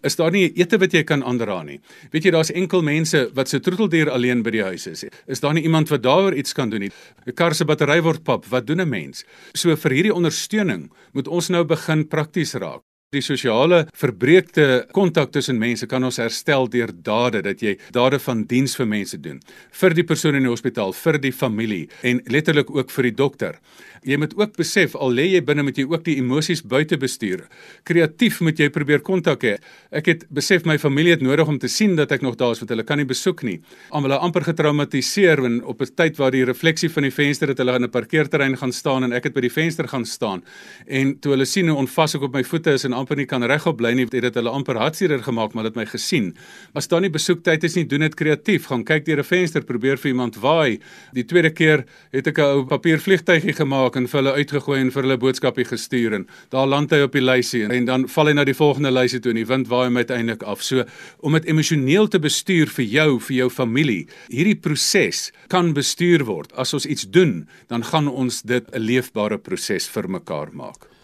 Is 0.04 0.16
daar 0.16 0.32
nie 0.32 0.52
ete 0.56 0.78
wat 0.78 0.94
jy 0.94 1.04
kan 1.04 1.24
aandra 1.24 1.64
nie? 1.64 1.80
Weet 2.12 2.26
jy 2.26 2.32
daar's 2.32 2.52
enkel 2.52 2.82
mense 2.82 3.30
wat 3.34 3.48
se 3.48 3.60
troeteldier 3.60 4.10
alleen 4.10 4.44
by 4.44 4.52
die 4.52 4.64
huis 4.64 4.88
is. 4.88 5.06
Is 5.28 5.40
daar 5.40 5.54
nie 5.54 5.64
iemand 5.64 5.90
wat 5.90 6.02
daaroor 6.02 6.34
iets 6.34 6.54
kan 6.54 6.70
doen 6.70 6.82
nie? 6.82 6.92
'n 7.28 7.34
kar 7.34 7.54
se 7.54 7.66
battery 7.66 8.02
word 8.02 8.24
pap. 8.24 8.46
Wat 8.46 8.66
doen 8.66 8.82
'n 8.82 8.90
mens? 8.90 9.26
So 9.54 9.76
vir 9.76 9.92
hierdie 9.92 10.14
ondersteuning 10.14 10.92
moet 11.14 11.28
ons 11.28 11.50
nou 11.50 11.64
begin 11.64 12.08
prakties 12.08 12.54
raak 12.56 12.82
Die 13.14 13.22
sosiale 13.22 13.84
verbreekte 13.94 14.88
kontak 14.96 15.30
tussen 15.36 15.60
mense 15.62 15.86
kan 15.86 16.04
ons 16.08 16.18
herstel 16.18 16.66
deur 16.74 16.90
dade 17.06 17.44
dat 17.46 17.62
jy 17.62 17.76
dade 17.94 18.18
van 18.24 18.42
diens 18.50 18.74
vir 18.80 18.88
mense 18.90 19.20
doen 19.22 19.38
vir 19.78 19.94
die 19.94 20.06
persoon 20.08 20.38
in 20.40 20.48
die 20.48 20.50
hospitaal, 20.50 20.94
vir 20.96 21.20
die 21.22 21.32
familie 21.36 21.84
en 22.02 22.24
letterlik 22.34 22.72
ook 22.74 22.90
vir 22.96 23.10
die 23.10 23.16
dokter. 23.20 23.60
Jy 24.06 24.18
moet 24.22 24.34
ook 24.38 24.56
besef 24.58 24.96
al 24.98 25.14
lê 25.18 25.26
jy 25.32 25.42
binne 25.46 25.64
moet 25.66 25.78
jy 25.78 25.86
ook 25.90 26.04
die 26.06 26.16
emosies 26.22 26.64
buite 26.66 26.98
bestuur. 27.02 27.44
Kreatief 27.86 28.40
moet 28.46 28.60
jy 28.62 28.68
probeer 28.74 29.02
kontak 29.06 29.46
hê. 29.46 29.54
Ek 29.94 30.10
het 30.10 30.26
besef 30.34 30.66
my 30.66 30.78
familie 30.82 31.16
het 31.16 31.24
nodig 31.26 31.50
om 31.50 31.58
te 31.62 31.70
sien 31.70 31.96
dat 31.98 32.14
ek 32.14 32.26
nog 32.26 32.38
daar 32.42 32.54
is 32.54 32.62
want 32.62 32.74
hulle 32.74 32.86
kan 32.86 33.02
nie 33.02 33.08
besoek 33.10 33.42
nie. 33.46 33.60
Om 33.90 34.06
hulle 34.06 34.20
amper 34.22 34.46
getraumatiseer 34.50 35.44
en 35.46 35.62
op 35.64 35.82
'n 35.82 35.94
tyd 35.96 36.18
waar 36.18 36.32
die 36.32 36.46
refleksie 36.46 36.90
van 36.90 37.04
die 37.04 37.14
venster 37.14 37.50
het 37.50 37.58
hulle 37.58 37.76
in 37.76 37.84
'n 37.86 37.90
parkeerterrein 37.90 38.58
gaan 38.58 38.74
staan 38.74 39.04
en 39.04 39.14
ek 39.14 39.26
het 39.26 39.34
by 39.34 39.42
die 39.42 39.54
venster 39.54 39.88
gaan 39.88 40.06
staan. 40.06 40.44
En 40.88 41.20
toe 41.20 41.32
hulle 41.32 41.46
sien 41.46 41.68
hoe 41.68 41.78
onvas 41.78 42.16
ek 42.16 42.22
op 42.22 42.34
my 42.34 42.44
voete 42.44 42.74
is 42.74 42.86
en 42.86 42.94
amper 43.06 43.22
nie 43.22 43.28
kan 43.30 43.46
regop 43.46 43.78
bly 43.78 43.94
nie, 43.94 44.08
het 44.10 44.26
dit 44.26 44.38
hulle 44.42 44.50
amper 44.50 44.80
hartseer 44.82 45.22
gemaak 45.22 45.54
maar 45.54 45.70
dit 45.70 45.78
my 45.78 45.86
gesien. 45.86 46.34
As 46.74 46.90
daar 46.90 47.04
nie 47.06 47.14
besoektyd 47.14 47.64
is 47.64 47.78
nie, 47.78 47.86
doen 47.86 48.02
dit 48.02 48.16
kreatief. 48.18 48.66
Gaan 48.72 48.84
kyk 48.84 49.06
deur 49.06 49.20
'n 49.22 49.24
venster, 49.24 49.62
probeer 49.62 49.98
vir 49.98 50.12
iemand 50.12 50.36
waai. 50.42 50.80
Die 51.14 51.24
tweede 51.24 51.52
keer 51.52 51.86
het 52.12 52.28
ek 52.28 52.40
'n 52.40 52.42
ou 52.42 52.66
papiervliegtuigie 52.66 53.54
gemaak 53.54 53.96
en 53.96 54.08
vir 54.08 54.22
hulle 54.22 54.34
uitgegooi 54.34 54.80
en 54.80 54.92
vir 54.92 55.04
hulle 55.04 55.18
boodskapie 55.18 55.66
gestuur 55.66 56.14
en 56.14 56.28
daar 56.50 56.68
land 56.68 56.92
hy 56.92 57.02
op 57.02 57.12
die 57.12 57.22
lysie 57.22 57.64
en 57.70 57.86
dan 57.86 58.08
val 58.08 58.28
hy 58.28 58.34
na 58.34 58.44
die 58.44 58.54
volgende 58.54 58.92
lysie 58.92 59.20
toe 59.20 59.32
en 59.32 59.38
die 59.38 59.46
wind 59.46 59.68
waai 59.68 59.86
hom 59.86 59.98
uiteindelik 59.98 60.44
af. 60.44 60.64
So 60.64 60.86
om 61.20 61.34
dit 61.34 61.46
emosioneel 61.46 62.08
te 62.08 62.20
bestuur 62.20 62.68
vir 62.68 62.86
jou, 62.86 63.20
vir 63.20 63.36
jou 63.36 63.50
familie, 63.50 64.08
hierdie 64.30 64.60
proses 64.60 65.32
kan 65.48 65.74
bestuur 65.74 66.26
word. 66.26 66.54
As 66.54 66.74
ons 66.74 66.86
iets 66.86 67.06
doen, 67.10 67.48
dan 67.68 67.84
gaan 67.84 68.08
ons 68.08 68.42
dit 68.42 68.66
'n 68.74 68.80
leefbare 68.80 69.38
proses 69.38 69.88
vir 69.88 70.10
mekaar 70.10 70.50
maak. 70.54 70.95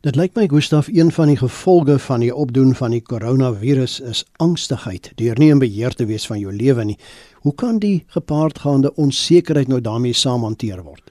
Dit 0.00 0.16
lyk 0.16 0.32
my 0.32 0.46
Gustaf 0.48 0.86
een 0.88 1.10
van 1.12 1.28
die 1.28 1.36
gevolge 1.36 1.98
van 1.98 2.22
die 2.24 2.34
opdoen 2.34 2.70
van 2.74 2.94
die 2.94 3.02
koronavirus 3.04 3.98
is 4.00 4.22
angstigheid 4.40 5.10
deur 5.20 5.36
nie 5.36 5.50
in 5.52 5.58
beheer 5.60 5.92
te 5.92 6.06
wees 6.08 6.24
van 6.26 6.38
jou 6.40 6.54
lewe 6.56 6.86
nie. 6.88 6.96
Hoe 7.44 7.52
kan 7.54 7.78
die 7.78 8.06
gepaardgaande 8.16 8.94
onsekerheid 8.96 9.68
nou 9.68 9.80
daarmee 9.84 10.16
saam 10.16 10.48
hanteer 10.48 10.80
word? 10.86 11.09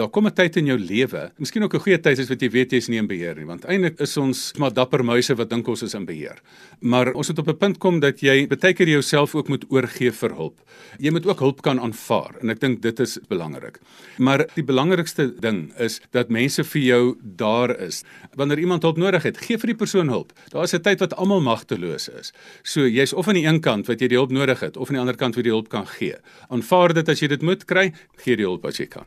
Daar 0.00 0.08
kom 0.08 0.26
'n 0.26 0.32
tyd 0.32 0.56
in 0.56 0.66
jou 0.66 0.78
lewe, 0.78 1.30
miskien 1.36 1.62
ook 1.62 1.74
'n 1.74 1.80
goeie 1.84 2.00
tyd 2.00 2.18
is 2.18 2.28
wat 2.28 2.40
jy 2.40 2.48
weet 2.50 2.70
jy 2.72 2.76
is 2.76 2.88
nie 2.88 2.96
in 2.96 3.06
beheer 3.06 3.36
nie, 3.36 3.44
want 3.44 3.64
eintlik 3.64 4.00
is 4.00 4.16
ons 4.16 4.52
maar 4.58 4.72
dapper 4.72 5.04
muise 5.04 5.34
wat 5.36 5.50
dink 5.50 5.68
ons 5.68 5.82
is 5.82 5.94
in 5.94 6.06
beheer. 6.06 6.40
Maar 6.80 7.12
ons 7.12 7.28
moet 7.28 7.38
op 7.38 7.48
'n 7.48 7.56
punt 7.56 7.78
kom 7.78 8.00
dat 8.00 8.20
jy 8.20 8.46
baie 8.48 8.72
keer 8.72 8.88
jouself 8.88 9.34
ook 9.34 9.48
moet 9.48 9.64
oorgee 9.68 10.10
vir 10.10 10.34
hulp. 10.34 10.58
Jy 10.98 11.10
moet 11.10 11.26
ook 11.26 11.38
hulp 11.38 11.62
kan 11.62 11.78
aanvaar 11.78 12.34
en 12.40 12.48
ek 12.48 12.60
dink 12.60 12.80
dit 12.80 13.00
is 13.00 13.18
belangrik. 13.28 13.78
Maar 14.18 14.46
die 14.54 14.64
belangrikste 14.64 15.34
ding 15.38 15.70
is 15.78 16.00
dat 16.12 16.30
mense 16.30 16.64
vir 16.64 16.82
jou 16.82 17.16
daar 17.22 17.78
is. 17.80 18.02
Wanneer 18.36 18.58
iemand 18.58 18.82
hulp 18.82 18.96
nodig 18.96 19.22
het, 19.22 19.36
gee 19.36 19.58
vir 19.58 19.66
die 19.66 19.76
persoon 19.76 20.08
hulp. 20.08 20.32
Daar 20.48 20.64
is 20.64 20.72
'n 20.74 20.80
tyd 20.80 21.00
wat 21.00 21.14
almal 21.14 21.40
magteloos 21.40 22.08
is. 22.08 22.32
So 22.62 22.80
jy's 22.88 23.12
of 23.12 23.28
aan 23.28 23.34
die 23.34 23.46
een 23.46 23.60
kant 23.60 23.86
wat 23.86 24.00
jy 24.00 24.08
die 24.08 24.16
hulp 24.16 24.30
nodig 24.30 24.60
het 24.60 24.76
of 24.76 24.88
aan 24.88 24.94
die 24.94 25.00
ander 25.00 25.16
kant 25.16 25.34
wie 25.34 25.44
die 25.44 25.52
hulp 25.52 25.68
kan 25.68 25.86
gee. 25.86 26.16
Aanvaar 26.48 26.94
dit 26.94 27.08
as 27.08 27.20
jy 27.20 27.28
dit 27.28 27.42
moet 27.42 27.64
kry, 27.64 27.92
gee 28.16 28.36
die 28.36 28.46
hulp 28.46 28.64
as 28.64 28.78
jy 28.78 28.86
kan. 28.86 29.04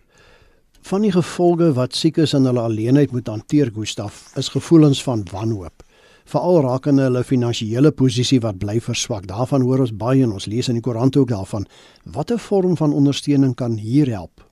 Van 0.83 1.05
die 1.05 1.13
gevolge 1.15 1.69
wat 1.77 1.93
siekes 1.95 2.33
in 2.35 2.43
hulle 2.43 2.59
alleenheid 2.59 3.13
moet 3.15 3.29
hanteer, 3.31 3.69
Gustaf, 3.71 4.33
is 4.35 4.49
gevoelens 4.51 4.99
van 5.03 5.21
wanhoop. 5.31 5.83
Veral 6.27 6.59
rakende 6.65 7.05
hulle 7.07 7.21
finansiële 7.23 7.91
posisie 7.95 8.41
wat 8.43 8.59
bly 8.59 8.81
verswak. 8.83 9.23
Daarvan 9.29 9.63
hoor 9.63 9.85
ons 9.85 9.93
baie 9.95 10.25
en 10.27 10.33
ons 10.35 10.47
lees 10.51 10.67
in 10.67 10.81
die 10.81 10.83
koerant 10.83 11.15
ook 11.15 11.31
daarvan. 11.31 11.63
Watter 12.03 12.39
vorm 12.39 12.75
van 12.75 12.95
ondersteuning 12.99 13.55
kan 13.55 13.79
hier 13.79 14.11
help? 14.11 14.43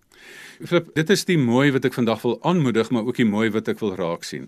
Flip, 0.61 0.91
dit 0.93 1.09
is 1.09 1.23
die 1.25 1.37
mooi 1.41 1.71
wat 1.73 1.85
ek 1.87 1.95
vandag 1.95 2.21
wil 2.21 2.35
aanmoedig, 2.45 2.91
maar 2.93 3.07
ook 3.07 3.17
die 3.17 3.25
mooi 3.25 3.47
wat 3.53 3.69
ek 3.71 3.79
wil 3.81 3.95
raak 3.97 4.25
sien. 4.27 4.43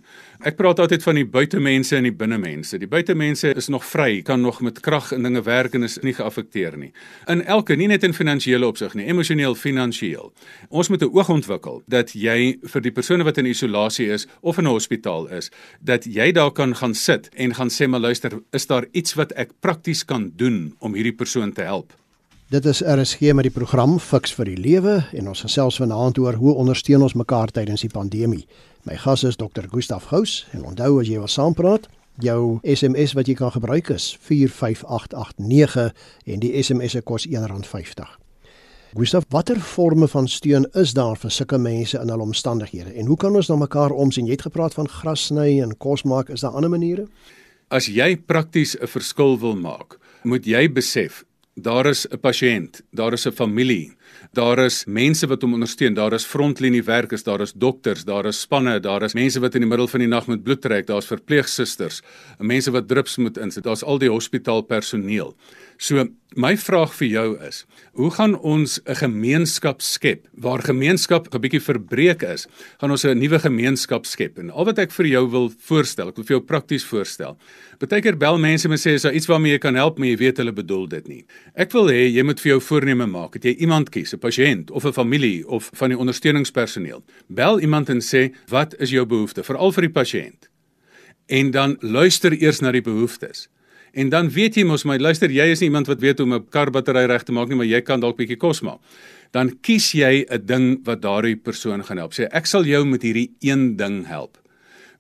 Ek 0.46 0.60
praat 0.60 0.78
altyd 0.84 1.06
van 1.06 1.18
die 1.18 1.26
buitemense 1.26 1.96
en 1.98 2.06
die 2.06 2.14
binnemense. 2.14 2.78
Die 2.78 2.90
buitemense 2.90 3.54
is 3.58 3.70
nog 3.74 3.86
vry, 3.88 4.22
kan 4.26 4.44
nog 4.46 4.60
met 4.62 4.82
krag 4.86 5.10
en 5.16 5.26
dinge 5.26 5.42
werk 5.48 5.74
en 5.74 5.88
is 5.88 5.98
nie 6.06 6.14
geaffekteer 6.14 6.78
nie. 6.78 6.92
In 7.32 7.42
elke, 7.50 7.78
nie 7.80 7.90
net 7.90 8.06
in 8.06 8.14
finansiële 8.14 8.68
opsig 8.70 8.94
nie, 9.00 9.08
emosioneel, 9.10 9.58
finansiëel. 9.58 10.30
Ons 10.70 10.92
moet 10.94 11.02
'n 11.02 11.10
oog 11.10 11.30
ontwikkel 11.30 11.82
dat 11.88 12.14
jy 12.14 12.60
vir 12.62 12.82
die 12.82 12.92
persone 12.92 13.24
wat 13.24 13.38
in 13.38 13.50
isolasie 13.50 14.12
is 14.12 14.28
of 14.42 14.58
in 14.58 14.68
'n 14.68 14.76
hospitaal 14.76 15.28
is, 15.32 15.50
dat 15.82 16.06
jy 16.06 16.32
daar 16.32 16.52
kan 16.52 16.76
gaan 16.76 16.94
sit 16.94 17.30
en 17.36 17.56
gaan 17.56 17.70
sê 17.70 17.88
maar 17.88 18.02
luister, 18.02 18.42
is 18.52 18.68
daar 18.68 18.86
iets 18.92 19.16
wat 19.16 19.32
ek 19.32 19.52
prakties 19.62 20.06
kan 20.06 20.32
doen 20.36 20.76
om 20.80 20.94
hierdie 20.94 21.16
persoon 21.16 21.54
te 21.54 21.62
help? 21.62 22.03
Dit 22.54 22.66
is 22.66 22.84
RSG 22.86 23.20
met 23.34 23.48
die 23.48 23.52
program 23.52 23.96
Fix 24.00 24.34
vir 24.38 24.46
die 24.46 24.60
Lewe 24.62 25.00
en 25.18 25.30
ons 25.32 25.40
gesels 25.42 25.80
vanaand 25.82 26.20
oor 26.22 26.36
hoe 26.38 26.52
ondersteun 26.62 27.02
ons 27.02 27.16
mekaar 27.18 27.50
tydens 27.50 27.82
die 27.82 27.90
pandemie. 27.90 28.44
My 28.86 28.94
gas 29.02 29.24
is 29.26 29.40
Dr. 29.42 29.66
Gustaf 29.72 30.06
Gous 30.12 30.44
en 30.54 30.68
onthou 30.70 31.00
as 31.02 31.10
jy 31.10 31.18
wil 31.18 31.32
saampraat, 31.34 31.88
jou 32.22 32.60
SMS 32.62 33.16
wat 33.18 33.32
jy 33.32 33.34
kan 33.42 33.56
gebruik 33.56 33.90
is 33.96 34.12
45889 34.30 35.90
en 36.30 36.46
die 36.46 36.54
SMS 36.62 36.94
se 36.94 37.02
kos 37.02 37.26
R1.50. 37.26 38.06
Gustaf, 39.02 39.26
watter 39.34 39.58
forme 39.58 40.12
van 40.14 40.30
steun 40.30 40.70
is 40.78 40.94
daar 40.94 41.18
vir 41.18 41.34
sulke 41.34 41.58
mense 41.58 41.98
in 41.98 42.14
hulle 42.14 42.30
omstandighede 42.30 42.94
en 42.94 43.10
hoe 43.10 43.18
kan 43.18 43.34
ons 43.34 43.50
na 43.50 43.58
mekaar 43.66 43.98
omsien? 43.98 44.30
Jy 44.30 44.38
het 44.38 44.50
gepraat 44.52 44.78
van 44.78 44.94
gras 45.02 45.26
sny 45.32 45.58
en 45.66 45.74
kos 45.74 46.06
maak, 46.06 46.30
is 46.30 46.46
daar 46.46 46.54
ander 46.54 46.70
maniere? 46.70 47.10
As 47.74 47.90
jy 47.90 48.14
prakties 48.14 48.78
'n 48.78 48.86
verskil 48.86 49.40
wil 49.42 49.58
maak, 49.58 49.98
moet 50.22 50.46
jy 50.46 50.70
besef 50.70 51.24
Daar 51.56 51.86
is 51.86 52.08
'n 52.08 52.20
pasiënt, 52.20 52.82
daar 52.92 53.14
is 53.14 53.26
'n 53.28 53.32
familie, 53.32 53.96
daar 54.34 54.60
is 54.66 54.84
mense 54.90 55.28
wat 55.30 55.44
hom 55.46 55.54
ondersteun, 55.54 55.94
daar 55.94 56.14
is 56.18 56.26
frontliniewerkers, 56.26 57.24
daar 57.24 57.44
is 57.46 57.54
dokters, 57.54 58.02
daar 58.08 58.26
is 58.26 58.40
spanne, 58.42 58.80
daar 58.82 59.06
is 59.06 59.14
mense 59.14 59.42
wat 59.44 59.54
in 59.56 59.62
die 59.62 59.70
middel 59.70 59.88
van 59.88 60.02
die 60.02 60.10
nag 60.10 60.28
moet 60.28 60.42
bloed 60.44 60.64
trek, 60.64 60.88
daar's 60.90 61.10
verpleegsusters, 61.10 62.02
mense 62.40 62.74
wat 62.74 62.90
drups 62.90 63.20
moet 63.22 63.38
insit, 63.38 63.66
daar's 63.68 63.86
al 63.86 64.02
die 64.02 64.10
hospitaalpersoneel. 64.10 65.36
So 65.78 66.06
my 66.40 66.56
vraag 66.58 66.94
vir 66.98 67.08
jou 67.12 67.26
is, 67.46 67.64
hoe 67.94 68.10
gaan 68.12 68.34
ons 68.40 68.80
'n 68.88 68.96
gemeenskap 68.96 69.82
skep 69.82 70.28
waar 70.34 70.62
gemeenskap 70.62 71.28
'n 71.30 71.42
bietjie 71.42 71.62
verbreek 71.62 72.24
is? 72.24 72.48
Gaan 72.80 72.92
ons 72.92 73.06
'n 73.06 73.20
nuwe 73.20 73.40
gemeenskap 73.40 74.06
skep? 74.06 74.40
En 74.40 74.50
al 74.50 74.66
wat 74.66 74.80
ek 74.80 74.92
vir 74.92 75.06
jou 75.06 75.30
wil 75.30 75.50
voorstel, 75.50 76.08
ek 76.08 76.16
wil 76.16 76.26
vir 76.26 76.38
jou 76.38 76.46
prakties 76.46 76.86
voorstel. 76.86 77.38
Partykeer 77.80 78.18
bel 78.18 78.38
mense 78.38 78.68
en 78.68 78.78
sê 78.78 78.94
is 78.94 79.02
daar 79.02 79.14
iets 79.14 79.28
waarmee 79.28 79.52
jy 79.52 79.60
kan 79.60 79.76
help, 79.76 79.98
maar 79.98 80.08
jy 80.08 80.18
weet 80.18 80.38
hulle 80.38 80.54
bedoel 80.54 80.88
dit 80.88 81.08
nie. 81.08 81.26
Ek 81.56 81.72
wil 81.72 81.88
hê 81.88 82.08
jy 82.14 82.24
moet 82.24 82.40
vir 82.40 82.50
jou 82.52 82.62
voorneme 82.62 83.06
maak. 83.06 83.34
Het 83.34 83.44
jy 83.44 83.56
iemand 83.60 83.90
kies, 83.90 84.14
pasiënt 84.24 84.72
of 84.72 84.86
'n 84.86 84.96
familie 84.96 85.48
of 85.48 85.70
van 85.74 85.90
die 85.90 85.98
ondersteuningspersoneel? 85.98 87.04
Bel 87.28 87.60
iemand 87.60 87.90
en 87.90 88.02
sê, 88.02 88.32
"Wat 88.48 88.76
is 88.80 88.90
jou 88.90 89.06
behoefte?" 89.06 89.44
Veral 89.44 89.72
vir 89.72 89.82
die 89.82 89.96
pasiënt. 90.02 90.50
En 91.28 91.52
dan 91.52 91.78
luister 91.80 92.32
eers 92.42 92.60
na 92.60 92.72
die 92.72 92.82
behoeftes. 92.82 93.50
En 93.94 94.10
dan 94.10 94.30
weet 94.30 94.56
jy 94.56 94.64
mos 94.64 94.84
my 94.84 94.98
luister 94.98 95.30
jy 95.30 95.52
is 95.54 95.60
nie 95.60 95.70
iemand 95.70 95.88
wat 95.88 96.00
weet 96.02 96.18
hoe 96.18 96.26
om 96.28 96.34
'n 96.34 96.50
karbattery 96.50 97.06
reg 97.06 97.24
te 97.24 97.32
maak 97.32 97.48
nie 97.48 97.56
maar 97.56 97.66
jy 97.66 97.82
kan 97.82 98.00
dalk 98.00 98.18
bietjie 98.18 98.38
kos 98.38 98.62
maak. 98.62 98.80
Dan 99.32 99.60
kies 99.62 99.92
jy 99.92 100.26
'n 100.30 100.46
ding 100.46 100.80
wat 100.84 101.02
daardie 101.02 101.36
persoon 101.36 101.84
gaan 101.84 101.98
help. 101.98 102.14
Sê 102.14 102.28
ek 102.32 102.46
sal 102.46 102.64
jou 102.66 102.86
met 102.86 103.02
hierdie 103.02 103.32
een 103.40 103.78
ding 103.78 104.06
help. 104.08 104.38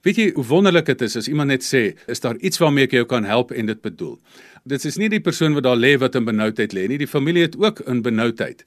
Weet 0.03 0.15
jy 0.15 0.31
hoe 0.35 0.43
wonderlik 0.43 0.85
dit 0.85 1.01
is 1.01 1.15
as 1.15 1.27
iemand 1.27 1.47
net 1.47 1.63
sê 1.63 1.95
is 2.11 2.19
daar 2.19 2.35
iets 2.43 2.59
waarmee 2.59 2.83
ek 2.83 2.91
jou 2.91 3.05
kan 3.05 3.23
help 3.23 3.51
en 3.51 3.65
dit 3.65 3.81
bedoel. 3.81 4.19
Dit 4.63 4.85
is 4.87 4.95
nie 4.95 5.09
die 5.11 5.19
persoon 5.19 5.57
wat 5.57 5.65
daar 5.65 5.75
lê 5.75 5.97
wat 5.99 6.13
in 6.15 6.23
benoudheid 6.23 6.71
lê 6.71 6.85
nie, 6.87 6.97
die 7.01 7.07
familie 7.07 7.41
het 7.43 7.57
ook 7.59 7.81
in 7.91 7.99
benoudheid 8.01 8.63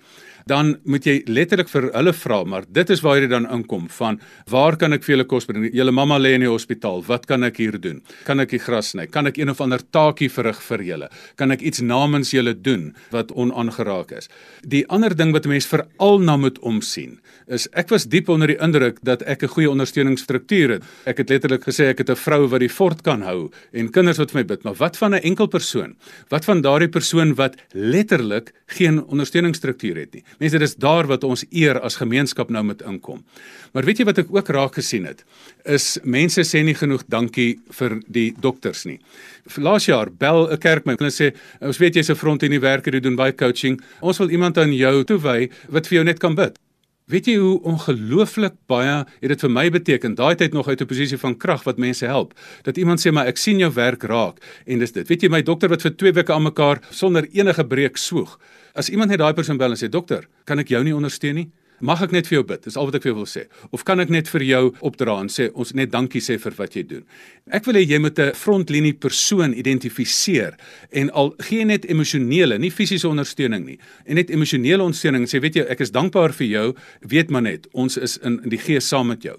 dan 0.47 0.77
moet 0.87 1.03
jy 1.03 1.17
letterlik 1.27 1.67
vir 1.73 1.89
hulle 1.91 2.13
vra, 2.15 2.37
maar 2.47 2.67
dit 2.71 2.91
is 2.95 3.01
waar 3.03 3.19
jy 3.19 3.27
dan 3.33 3.49
inkom 3.51 3.89
van 3.97 4.21
waar 4.53 4.77
kan 4.79 4.95
ek 4.95 5.03
vir 5.03 5.17
julle 5.17 5.27
kos 5.27 5.49
bring? 5.49 5.65
Julle 5.75 5.95
mamma 5.95 6.21
lê 6.21 6.37
in 6.37 6.45
die 6.45 6.51
hospitaal. 6.51 7.03
Wat 7.09 7.27
kan 7.27 7.43
ek 7.49 7.59
hier 7.59 7.75
doen? 7.83 7.99
Kan 8.29 8.39
ek 8.43 8.53
die 8.55 8.61
gras 8.63 8.93
sny? 8.95 9.09
Kan 9.11 9.27
ek 9.27 9.41
een 9.41 9.51
of 9.51 9.63
ander 9.65 9.83
taakie 9.83 10.29
verrig 10.31 10.61
vir 10.69 10.85
julle? 10.87 11.09
Kan 11.35 11.51
ek 11.51 11.65
iets 11.67 11.83
namens 11.83 12.31
julle 12.31 12.55
doen 12.55 12.93
wat 13.11 13.35
onaangeraak 13.35 14.15
is? 14.21 14.31
Die 14.63 14.85
ander 14.87 15.17
ding 15.19 15.35
wat 15.35 15.47
'n 15.47 15.55
mens 15.57 15.67
veral 15.67 16.23
na 16.23 16.37
moet 16.37 16.59
omsien, 16.63 17.19
is 17.49 17.67
ek 17.75 17.91
was 17.91 18.07
diep 18.07 18.29
onder 18.29 18.47
die 18.47 18.63
indruk 18.63 19.03
dat 19.03 19.23
ek 19.23 19.43
'n 19.43 19.49
goeie 19.49 19.71
ondersteuningsstruktuur 19.71 20.71
het. 20.71 20.83
Ek 21.07 21.19
het 21.19 21.29
letterlik 21.29 21.65
gesê 21.67 21.91
ek 21.91 21.99
het 21.99 22.11
'n 22.11 22.15
vrou 22.15 22.47
wat 22.47 22.61
die 22.61 22.71
fort 22.71 23.03
kan 23.03 23.23
hou 23.23 23.51
en 23.73 23.91
kinders 23.91 24.19
wat 24.19 24.31
vir 24.31 24.41
my 24.41 24.45
bid, 24.45 24.65
maar 24.65 24.75
wat 24.75 24.97
van 24.97 25.15
'n 25.15 25.23
enkel 25.23 25.49
persoon? 25.49 25.86
Wat 26.33 26.45
van 26.45 26.63
daardie 26.65 26.89
persoon 26.89 27.35
wat 27.39 27.57
letterlik 27.73 28.53
geen 28.67 29.05
ondersteuningsstruktuur 29.05 29.97
het 29.97 30.15
nie? 30.15 30.25
Mense, 30.39 30.59
dit 30.59 30.69
is 30.69 30.77
daar 30.83 31.07
wat 31.07 31.25
ons 31.25 31.45
eer 31.51 31.81
as 31.81 31.97
gemeenskap 31.97 32.51
nou 32.51 32.65
met 32.65 32.83
inkom. 32.83 33.25
Maar 33.73 33.85
weet 33.85 33.99
jy 33.99 34.09
wat 34.09 34.19
ek 34.19 34.35
ook 34.35 34.49
raak 34.49 34.75
gesien 34.81 35.07
het? 35.07 35.25
Is 35.65 35.99
mense 36.03 36.43
sê 36.43 36.65
nie 36.65 36.75
genoeg 36.75 37.05
dankie 37.09 37.59
vir 37.79 38.01
die 38.09 38.35
dokters 38.41 38.85
nie. 38.87 38.99
Laas 39.57 39.87
jaar 39.87 40.11
bel 40.11 40.51
'n 40.51 40.59
kerk 40.59 40.87
my 40.87 40.97
en 40.99 41.11
sê 41.11 41.35
ons 41.61 41.79
weet 41.79 41.95
jy's 41.95 42.11
'n 42.11 42.15
frontlinie 42.17 42.61
werker, 42.61 42.95
jy 42.95 43.01
doen 43.01 43.17
baie 43.17 43.33
coaching. 43.33 43.81
Ons 44.01 44.19
wil 44.19 44.31
iemand 44.31 44.59
aan 44.59 44.73
jou 44.73 45.05
toewy 45.05 45.51
wat 45.69 45.87
vir 45.87 45.97
jou 45.97 46.05
net 46.05 46.19
kan 46.19 46.35
bid. 46.35 46.59
Weet 47.07 47.29
jy 47.31 47.37
hoe 47.39 47.61
ongelooflik 47.63 48.57
baie 48.67 49.05
het 49.07 49.31
dit 49.31 49.43
vir 49.45 49.51
my 49.55 49.63
beteken 49.71 50.17
daai 50.19 50.35
tyd 50.35 50.57
nog 50.57 50.67
uit 50.67 50.81
'n 50.83 50.91
posisie 50.91 51.19
van 51.19 51.37
krag 51.39 51.63
wat 51.63 51.79
mense 51.79 52.07
help 52.07 52.35
dat 52.63 52.77
iemand 52.77 52.99
sê 52.99 53.13
maar 53.13 53.27
ek 53.27 53.37
sien 53.37 53.59
jou 53.59 53.73
werk 53.73 54.03
raak. 54.03 54.43
En 54.67 54.79
dis 54.79 54.93
dit. 54.93 55.09
Weet 55.09 55.23
jy 55.23 55.29
my 55.29 55.43
dokter 55.43 55.69
wat 55.69 55.83
vir 55.83 55.97
2 55.97 56.13
weke 56.13 56.33
aan 56.33 56.43
mekaar 56.43 56.81
sonder 56.91 57.29
enige 57.33 57.65
breek 57.65 57.97
swoeg 57.97 58.39
as 58.77 58.91
iemand 58.93 59.11
net 59.11 59.19
daai 59.19 59.33
persoon 59.33 59.57
bel 59.57 59.71
en 59.71 59.81
sê 59.81 59.89
dokter 59.89 60.27
kan 60.45 60.59
ek 60.59 60.69
jou 60.69 60.83
nie 60.85 60.95
ondersteun 60.95 61.35
nie 61.41 61.47
Mag 61.81 62.01
ek 62.07 62.13
net 62.15 62.29
vir 62.29 62.39
jou 62.39 62.45
bid? 62.49 62.63
Dis 62.65 62.77
al 62.81 62.89
wat 62.89 62.97
ek 62.97 63.05
vir 63.05 63.11
jou 63.11 63.19
wil 63.19 63.29
sê. 63.29 63.43
Of 63.77 63.85
kan 63.85 64.01
ek 64.01 64.13
net 64.13 64.31
vir 64.33 64.45
jou 64.47 64.63
opdra 64.87 65.19
en 65.21 65.29
sê 65.33 65.51
ons 65.53 65.75
net 65.77 65.91
dankie 65.93 66.23
sê 66.25 66.39
vir 66.41 66.55
wat 66.57 66.77
jy 66.77 66.85
doen? 66.89 67.03
Ek 67.53 67.67
wil 67.69 67.77
hê 67.77 67.85
jy 67.85 67.99
moet 68.01 68.19
'n 68.19 68.33
frontlinie 68.33 68.95
persoon 68.95 69.53
identifiseer 69.53 70.57
en 70.93 71.11
al 71.11 71.35
gee 71.41 71.65
net 71.65 71.85
emosionele, 71.85 72.59
nie 72.59 72.71
fisiese 72.71 73.09
ondersteuning 73.09 73.65
nie, 73.67 73.79
en 74.07 74.17
net 74.17 74.31
emosionele 74.31 74.83
ondersteuning 74.83 75.27
sê 75.27 75.41
weet 75.41 75.57
jy 75.57 75.67
ek 75.69 75.81
is 75.81 75.91
dankbaar 75.91 76.33
vir 76.33 76.47
jou, 76.47 76.75
weet 77.03 77.31
maar 77.31 77.43
net 77.43 77.67
ons 77.73 77.97
is 77.97 78.19
in, 78.19 78.41
in 78.43 78.49
die 78.49 78.59
gees 78.59 78.89
saam 78.89 79.09
met 79.09 79.23
jou. 79.23 79.37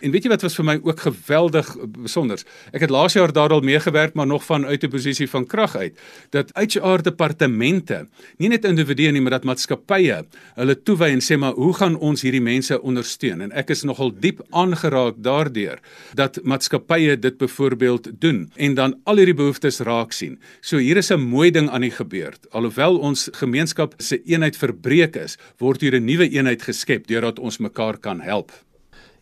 En 0.00 0.10
weet 0.10 0.26
jy 0.26 0.30
wat 0.30 0.44
was 0.46 0.56
vir 0.58 0.64
my 0.64 0.76
ook 0.82 1.00
geweldig 1.00 1.68
besonder? 1.98 2.42
Ek 2.72 2.84
het 2.86 2.92
laas 2.94 3.16
jaar 3.18 3.32
daar 3.34 3.52
al 3.54 3.64
meegewerk 3.66 4.14
maar 4.14 4.26
nog 4.26 4.44
van 4.46 4.66
uit 4.66 4.84
'n 4.84 4.90
posisie 4.90 5.28
van 5.28 5.46
krag 5.46 5.76
uit 5.76 5.98
dat 6.30 6.50
HR 6.54 7.02
departemente, 7.02 8.06
nie 8.38 8.48
net 8.48 8.64
individue 8.64 9.10
nie, 9.12 9.20
maar 9.20 9.30
dat 9.38 9.44
maatskappye 9.44 10.24
hulle 10.54 10.82
toewy 10.82 11.10
en 11.10 11.20
sê 11.20 11.38
maar 11.38 11.52
hoe 11.52 11.74
gaan 11.74 11.96
ons 11.96 12.22
hierdie 12.22 12.40
mense 12.40 12.82
ondersteun? 12.82 13.40
En 13.40 13.52
ek 13.52 13.70
is 13.70 13.82
nogal 13.82 14.12
diep 14.20 14.40
aangeraak 14.50 15.14
daardeur 15.16 15.78
dat 16.14 16.38
maatskappye 16.44 17.18
dit 17.18 17.38
byvoorbeeld 17.38 18.20
doen 18.20 18.50
en 18.56 18.74
dan 18.74 19.00
al 19.04 19.16
hierdie 19.16 19.34
behoeftes 19.34 19.80
raak 19.80 20.12
sien. 20.12 20.38
So 20.60 20.76
hier 20.76 20.96
is 20.96 21.10
'n 21.10 21.20
mooi 21.20 21.50
ding 21.50 21.70
aan 21.70 21.80
die 21.80 21.90
gebeur. 21.90 22.34
Alhoewel 22.50 22.98
ons 22.98 23.28
gemeenskap 23.32 23.94
se 23.98 24.22
eenheid 24.24 24.56
verbreek 24.56 25.16
is, 25.16 25.38
word 25.58 25.80
hier 25.80 25.94
'n 25.94 26.04
nuwe 26.04 26.28
eenheid 26.30 26.62
geskep 26.62 27.06
deurdat 27.06 27.38
ons 27.38 27.58
mekaar 27.58 27.98
kan 27.98 28.20
help. 28.20 28.52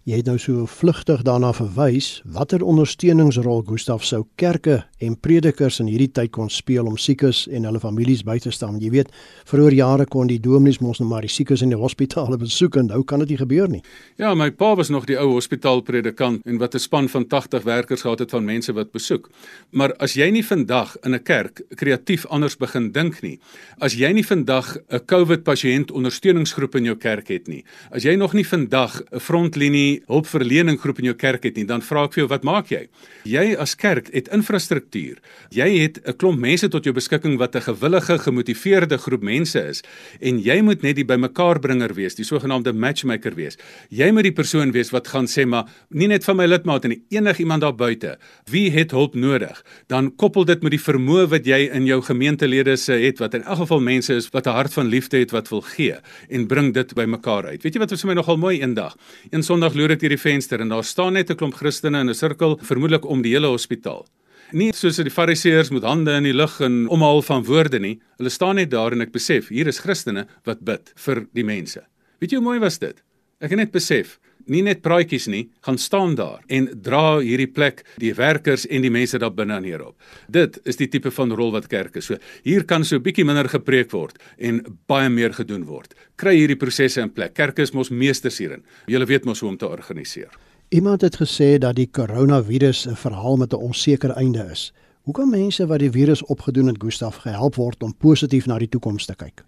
Jy 0.07 0.21
het 0.21 0.29
nou 0.31 0.37
so 0.39 0.69
vlugtig 0.71 1.25
daarna 1.27 1.49
verwys 1.51 2.21
watter 2.31 2.63
ondersteuningsrol 2.63 3.65
Gustaf 3.67 4.05
sou 4.07 4.21
kerke 4.39 4.85
en 5.03 5.17
predikers 5.19 5.81
in 5.83 5.89
hierdie 5.91 6.13
tyd 6.15 6.31
kon 6.37 6.47
speel 6.47 6.87
om 6.87 6.95
siekes 6.95 7.41
en 7.51 7.65
hulle 7.67 7.81
families 7.83 8.23
by 8.23 8.37
te 8.39 8.53
staan. 8.55 8.77
Jy 8.79 8.93
weet, 8.95 9.11
vroeër 9.51 9.75
jare 9.75 10.07
kon 10.07 10.31
die 10.31 10.39
dominees 10.39 10.79
mos 10.79 11.01
nou 11.03 11.09
maar 11.11 11.27
die 11.27 11.33
siekes 11.35 11.65
in 11.67 11.75
die 11.75 11.81
hospitale 11.81 12.39
besoek 12.45 12.79
en 12.79 12.87
nou 12.93 13.01
kan 13.03 13.25
dit 13.25 13.33
nie 13.35 13.41
gebeur 13.41 13.73
nie. 13.73 13.81
Ja, 14.23 14.31
my 14.39 14.53
pa 14.55 14.77
was 14.79 14.93
nog 14.95 15.09
die 15.11 15.17
ou 15.19 15.33
hospitaalpredikant 15.33 16.47
en 16.47 16.63
wat 16.63 16.79
'n 16.79 16.85
span 16.87 17.11
van 17.11 17.27
80 17.27 17.67
werkers 17.67 18.07
gehad 18.07 18.23
het 18.23 18.31
van 18.31 18.45
mense 18.45 18.73
wat 18.79 18.93
besoek. 18.93 19.29
Maar 19.73 19.93
as 19.99 20.15
jy 20.15 20.31
nie 20.31 20.47
vandag 20.47 20.95
in 21.03 21.15
'n 21.15 21.23
kerk 21.23 21.65
kreatief 21.75 22.27
anders 22.27 22.57
begin 22.57 22.93
dink 22.93 23.23
nie, 23.23 23.41
as 23.81 23.99
jy 23.99 24.13
nie 24.13 24.27
vandag 24.27 24.79
'n 24.89 25.05
COVID 25.05 25.43
pasiënt 25.43 25.91
ondersteuningsgroep 25.91 26.77
in 26.77 26.85
jou 26.85 26.97
kerk 26.97 27.27
het 27.29 27.49
nie, 27.49 27.65
as 27.91 28.05
jy 28.05 28.15
nog 28.15 28.35
nie 28.35 28.47
vandag 28.47 29.03
'n 29.11 29.19
frontlinie 29.19 29.96
hulpverlening 30.07 30.79
groep 30.81 30.99
in 30.99 31.11
jou 31.11 31.15
kerk 31.15 31.45
het 31.45 31.57
nie, 31.57 31.65
dan 31.65 31.83
vra 31.83 32.05
ek 32.05 32.15
vir 32.15 32.23
jou, 32.23 32.29
wat 32.29 32.45
maak 32.45 32.71
jy? 32.71 32.87
Jy 33.25 33.57
as 33.59 33.75
kerk 33.75 34.11
het 34.15 34.29
infrastruktuur. 34.35 35.19
Jy 35.51 35.69
het 35.79 36.01
'n 36.07 36.17
klomp 36.17 36.39
mense 36.39 36.69
tot 36.69 36.85
jou 36.85 36.93
beskikking 36.93 37.39
wat 37.39 37.57
'n 37.57 37.61
gewillige, 37.61 38.19
gemotiveerde 38.19 38.99
groep 38.99 39.23
mense 39.23 39.59
is 39.59 39.83
en 40.21 40.39
jy 40.39 40.61
moet 40.63 40.83
net 40.83 40.97
die 40.97 41.05
bymekaarbringer 41.05 41.95
wees, 41.95 42.15
die 42.15 42.25
sogenaamde 42.25 42.73
matchmaker 42.73 43.35
wees. 43.35 43.57
Jy 43.91 44.11
moet 44.13 44.23
die 44.23 44.33
persoon 44.33 44.73
wees 44.73 44.91
wat 44.91 45.09
gaan 45.09 45.27
sê 45.27 45.47
maar 45.47 45.67
nie 45.91 46.09
net 46.09 46.25
van 46.25 46.37
my 46.37 46.47
lidmaat 46.47 46.85
en 46.85 47.03
enig 47.11 47.39
iemand 47.39 47.63
daar 47.63 47.75
buite. 47.75 48.19
Wie 48.51 48.71
het 48.71 48.91
hulp 48.91 49.15
nodig? 49.15 49.63
Dan 49.89 50.17
koppel 50.17 50.45
dit 50.45 50.63
met 50.63 50.71
die 50.71 50.81
vermoë 50.81 51.29
wat 51.29 51.47
jy 51.47 51.71
in 51.73 51.87
jou 51.87 52.03
gemeentelede 52.03 52.77
se 52.77 52.93
het 52.93 53.19
wat 53.19 53.35
in 53.35 53.43
elk 53.43 53.59
geval 53.65 53.81
mense 53.81 54.15
is 54.15 54.29
wat 54.33 54.47
'n 54.47 54.51
hart 54.51 54.73
van 54.73 54.87
liefde 54.87 55.19
het 55.19 55.31
wat 55.31 55.49
wil 55.49 55.61
gee 55.61 55.97
en 56.29 56.47
bring 56.47 56.75
dit 56.75 56.95
bymekaar 56.95 57.47
uit. 57.47 57.63
Weet 57.63 57.75
jy 57.75 57.81
wat 57.81 57.91
was 57.91 58.01
vir 58.01 58.09
my 58.09 58.15
nogal 58.15 58.37
mooi 58.37 58.61
eendag? 58.61 58.97
Een 59.31 59.43
Sondag 59.43 59.75
loer 59.87 59.95
ek 59.95 60.03
deur 60.03 60.17
die 60.17 60.19
venster 60.19 60.63
en 60.63 60.73
daar 60.73 60.85
staan 60.85 61.15
net 61.15 61.31
'n 61.31 61.37
klomp 61.39 61.55
Christene 61.55 62.01
in 62.01 62.11
'n 62.11 62.15
sirkel, 62.15 62.59
vermoedelik 62.59 63.05
om 63.07 63.23
die 63.23 63.35
hele 63.35 63.47
hospitaal. 63.47 64.05
Nie 64.53 64.73
soos 64.73 64.97
die 64.97 65.11
fariseërs 65.11 65.71
met 65.71 65.83
hande 65.83 66.11
in 66.17 66.25
die 66.25 66.33
lug 66.33 66.61
en 66.61 66.89
omhaal 66.89 67.23
van 67.23 67.45
woorde 67.45 67.79
nie. 67.79 68.01
Hulle 68.19 68.31
staan 68.31 68.57
net 68.57 68.71
daar 68.71 68.93
en 68.93 69.01
ek 69.01 69.13
besef, 69.13 69.49
hier 69.49 69.67
is 69.67 69.79
Christene 69.79 70.27
wat 70.45 70.65
bid 70.65 70.93
vir 70.97 71.27
die 71.35 71.45
mense. 71.45 71.83
Weet 72.21 72.31
jy 72.31 72.37
hoe 72.37 72.45
mooi 72.45 72.59
was 72.59 72.79
dit? 72.79 72.97
Ek 73.41 73.51
het 73.51 73.59
net 73.59 73.73
besef, 73.73 74.19
nie 74.53 74.63
net 74.63 74.83
praatjies 74.83 75.27
nie, 75.33 75.45
gaan 75.67 75.79
staan 75.79 76.15
daar 76.19 76.43
en 76.47 76.69
dra 76.83 77.19
hierdie 77.19 77.51
plek 77.51 77.85
die 78.03 78.13
werkers 78.15 78.67
en 78.67 78.83
die 78.83 78.93
mense 78.93 79.19
daar 79.19 79.35
binne 79.35 79.59
aan 79.59 79.67
hierop. 79.67 79.97
Dit 80.29 80.61
is 80.65 80.79
die 80.81 80.89
tipe 80.93 81.11
van 81.11 81.33
rol 81.33 81.53
wat 81.55 81.69
kerk 81.73 81.97
is. 81.97 82.11
So 82.11 82.19
hier 82.47 82.65
kan 82.65 82.85
so 82.85 83.01
bietjie 83.03 83.27
minder 83.27 83.49
gepreek 83.51 83.93
word 83.93 84.19
en 84.39 84.63
baie 84.87 85.11
meer 85.11 85.35
gedoen 85.37 85.67
word. 85.67 85.95
Kry 86.17 86.37
hierdie 86.37 86.59
prosesse 86.59 87.03
in 87.03 87.13
plek. 87.13 87.35
Kerk 87.35 87.59
is 87.59 87.75
mos 87.75 87.91
meesters 87.91 88.39
hierin. 88.39 88.65
Julle 88.87 89.07
weet 89.07 89.25
mos 89.25 89.43
hoe 89.43 89.51
om 89.51 89.59
te 89.59 89.69
organiseer. 89.69 90.33
Iemand 90.75 91.03
het 91.07 91.17
gesê 91.21 91.59
dat 91.63 91.77
die 91.77 91.87
koronavirus 91.87 92.87
'n 92.87 92.97
verhaal 92.97 93.37
met 93.37 93.53
'n 93.53 93.63
onseker 93.63 94.11
einde 94.11 94.49
is. 94.51 94.73
Hoe 95.03 95.15
kan 95.15 95.31
mense 95.31 95.67
wat 95.67 95.79
die 95.79 95.91
virus 95.91 96.25
opgedoen 96.25 96.67
het, 96.67 96.83
Gustaf, 96.83 97.17
gehelp 97.17 97.55
word 97.55 97.83
om 97.83 97.93
positief 97.95 98.47
na 98.47 98.59
die 98.59 98.69
toekoms 98.69 99.07
te 99.07 99.15
kyk? 99.15 99.45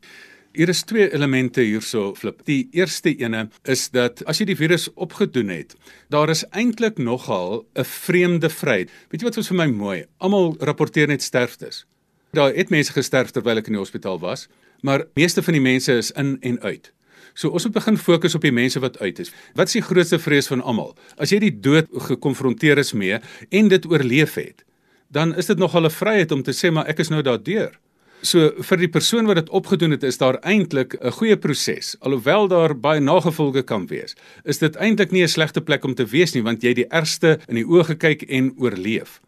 Hier 0.56 0.70
is 0.72 0.80
twee 0.88 1.11
elemente 1.12 1.61
hierso 1.61 2.14
flip. 2.16 2.40
Die 2.48 2.70
eerste 2.72 3.12
ene 3.20 3.50
is 3.68 3.90
dat 3.92 4.22
as 4.24 4.38
jy 4.40 4.46
die 4.48 4.56
virus 4.56 4.87
opgedoen 4.96 5.50
het, 5.52 5.74
daar 6.08 6.32
is 6.32 6.46
eintlik 6.56 6.96
nogal 6.98 7.66
'n 7.76 7.84
vreemde 7.84 8.48
vryheid. 8.48 8.90
Weet 9.11 9.20
jy 9.20 9.28
wat 9.28 9.37
was 9.37 9.48
vir 9.48 9.56
my 9.56 9.66
mooi? 9.66 10.04
Almal 10.18 10.56
rapporteer 10.61 11.08
net 11.08 11.22
sterftes. 11.22 11.84
Daar 12.32 12.54
het 12.54 12.70
mense 12.70 12.92
gesterf 12.92 13.30
terwyl 13.30 13.58
ek 13.58 13.66
in 13.66 13.72
die 13.72 13.84
hospitaal 13.84 14.18
was, 14.20 14.48
maar 14.80 15.04
meeste 15.14 15.42
van 15.42 15.52
die 15.52 15.61
mense 15.61 15.92
is 15.92 16.11
in 16.11 16.38
en 16.40 16.61
uit. 16.61 16.92
So 17.34 17.48
ons 17.48 17.64
moet 17.64 17.74
begin 17.74 17.96
fokus 17.96 18.34
op 18.34 18.42
die 18.42 18.52
mense 18.52 18.80
wat 18.80 18.98
uit 18.98 19.18
is. 19.18 19.32
Wat 19.54 19.66
is 19.66 19.72
die 19.72 19.82
grootste 19.82 20.18
vrees 20.18 20.46
van 20.46 20.62
almal? 20.62 20.96
As 21.18 21.30
jy 21.30 21.38
die 21.38 21.61
dood 21.61 21.87
gekonfronteer 21.92 22.78
is 22.78 22.92
mee 22.92 23.20
en 23.50 23.68
dit 23.68 23.87
oorleef 23.87 24.34
het, 24.34 24.64
dan 25.08 25.37
is 25.37 25.46
dit 25.46 25.58
nogal 25.58 25.84
'n 25.84 25.90
vryheid 25.90 26.32
om 26.32 26.42
te 26.42 26.52
sê 26.52 26.72
maar 26.72 26.87
ek 26.87 26.98
is 26.98 27.11
nou 27.11 27.22
daardeur. 27.22 27.78
So 28.22 28.50
vir 28.66 28.81
die 28.81 28.90
persoon 28.90 29.28
wat 29.31 29.38
dit 29.38 29.50
opgedoen 29.54 29.94
het, 29.94 30.02
is 30.02 30.18
daar 30.18 30.40
eintlik 30.42 30.96
'n 31.00 31.11
goeie 31.11 31.37
proses. 31.37 31.96
Alhoewel 32.00 32.48
daar 32.48 32.74
baie 32.74 33.00
nagevolge 33.00 33.62
kan 33.62 33.87
wees, 33.87 34.16
is 34.44 34.59
dit 34.59 34.76
eintlik 34.76 35.11
nie 35.12 35.22
'n 35.22 35.28
slegte 35.28 35.61
plek 35.61 35.85
om 35.85 35.94
te 35.94 36.04
wees 36.04 36.35
nie, 36.35 36.42
want 36.42 36.62
jy 36.62 36.68
het 36.68 36.76
die 36.76 36.90
ergste 36.90 37.38
in 37.48 37.54
die 37.54 37.64
oë 37.64 37.85
gekyk 37.85 38.22
en 38.22 38.54
oorleef. 38.59 39.20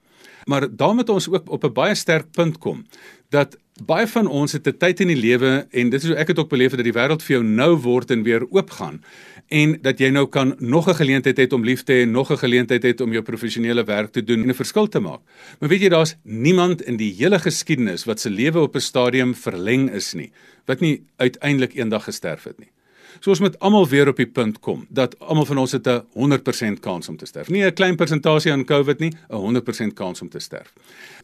Maar 0.46 0.68
daarmee 0.76 1.00
het 1.00 1.08
ons 1.08 1.28
ook 1.28 1.50
op 1.50 1.64
'n 1.64 1.72
baie 1.72 1.94
sterk 1.94 2.32
punt 2.32 2.58
kom 2.58 2.86
dat 3.30 3.56
baie 3.86 4.06
van 4.06 4.26
ons 4.26 4.52
het 4.52 4.66
'n 4.66 4.76
tyd 4.78 5.00
in 5.00 5.08
die 5.08 5.16
lewe 5.16 5.66
en 5.70 5.90
dit 5.90 6.02
is 6.02 6.08
hoe 6.08 6.16
ek 6.16 6.26
dit 6.26 6.38
ook 6.38 6.48
beleef 6.48 6.70
dat 6.70 6.84
die 6.84 6.92
wêreld 6.92 7.22
vir 7.22 7.36
jou 7.36 7.44
nou 7.44 7.76
word 7.76 8.10
en 8.10 8.22
weer 8.22 8.46
oopgaan 8.50 9.00
en 9.48 9.78
dat 9.82 9.98
jy 9.98 10.10
nou 10.10 10.26
kan 10.26 10.54
nog 10.58 10.88
'n 10.88 10.94
geleentheid 10.94 11.38
hê 11.38 11.52
om 11.52 11.64
lief 11.64 11.82
te 11.82 11.92
hê 11.92 12.08
nog 12.08 12.30
'n 12.30 12.38
geleentheid 12.38 12.84
hê 12.84 13.00
om 13.00 13.12
jou 13.12 13.22
professionele 13.22 13.84
werk 13.84 14.12
te 14.12 14.24
doen 14.24 14.42
en 14.42 14.48
'n 14.48 14.54
verskil 14.54 14.88
te 14.88 15.00
maak. 15.00 15.20
Maar 15.58 15.68
weet 15.68 15.80
jy 15.80 15.88
daar's 15.88 16.16
niemand 16.22 16.82
in 16.82 16.96
die 16.96 17.14
hele 17.18 17.38
geskiedenis 17.38 18.04
wat 18.04 18.20
se 18.20 18.30
lewe 18.30 18.60
op 18.60 18.74
'n 18.74 18.80
stadium 18.80 19.34
verleng 19.34 19.90
is 19.90 20.14
nie, 20.14 20.32
wat 20.66 20.80
nie 20.80 21.02
uiteindelik 21.16 21.74
eendag 21.74 22.04
gesterf 22.04 22.44
het 22.44 22.58
nie. 22.58 22.70
So 23.18 23.30
ons 23.30 23.40
moet 23.40 23.58
almal 23.58 23.88
weer 23.88 24.08
op 24.08 24.16
die 24.16 24.28
punt 24.28 24.60
kom 24.60 24.86
dat 24.88 25.16
almal 25.18 25.46
van 25.48 25.58
ons 25.58 25.72
het 25.72 25.86
'n 25.86 26.02
100% 26.14 26.80
kans 26.80 27.08
om 27.08 27.16
te 27.16 27.26
sterf. 27.26 27.48
Nie 27.48 27.64
'n 27.64 27.72
klein 27.72 27.96
persentasie 27.96 28.52
aan 28.52 28.64
COVID 28.64 28.98
nie, 28.98 29.12
'n 29.28 29.36
100% 29.36 29.94
kans 29.94 30.22
om 30.22 30.28
te 30.28 30.38
sterf. 30.38 30.72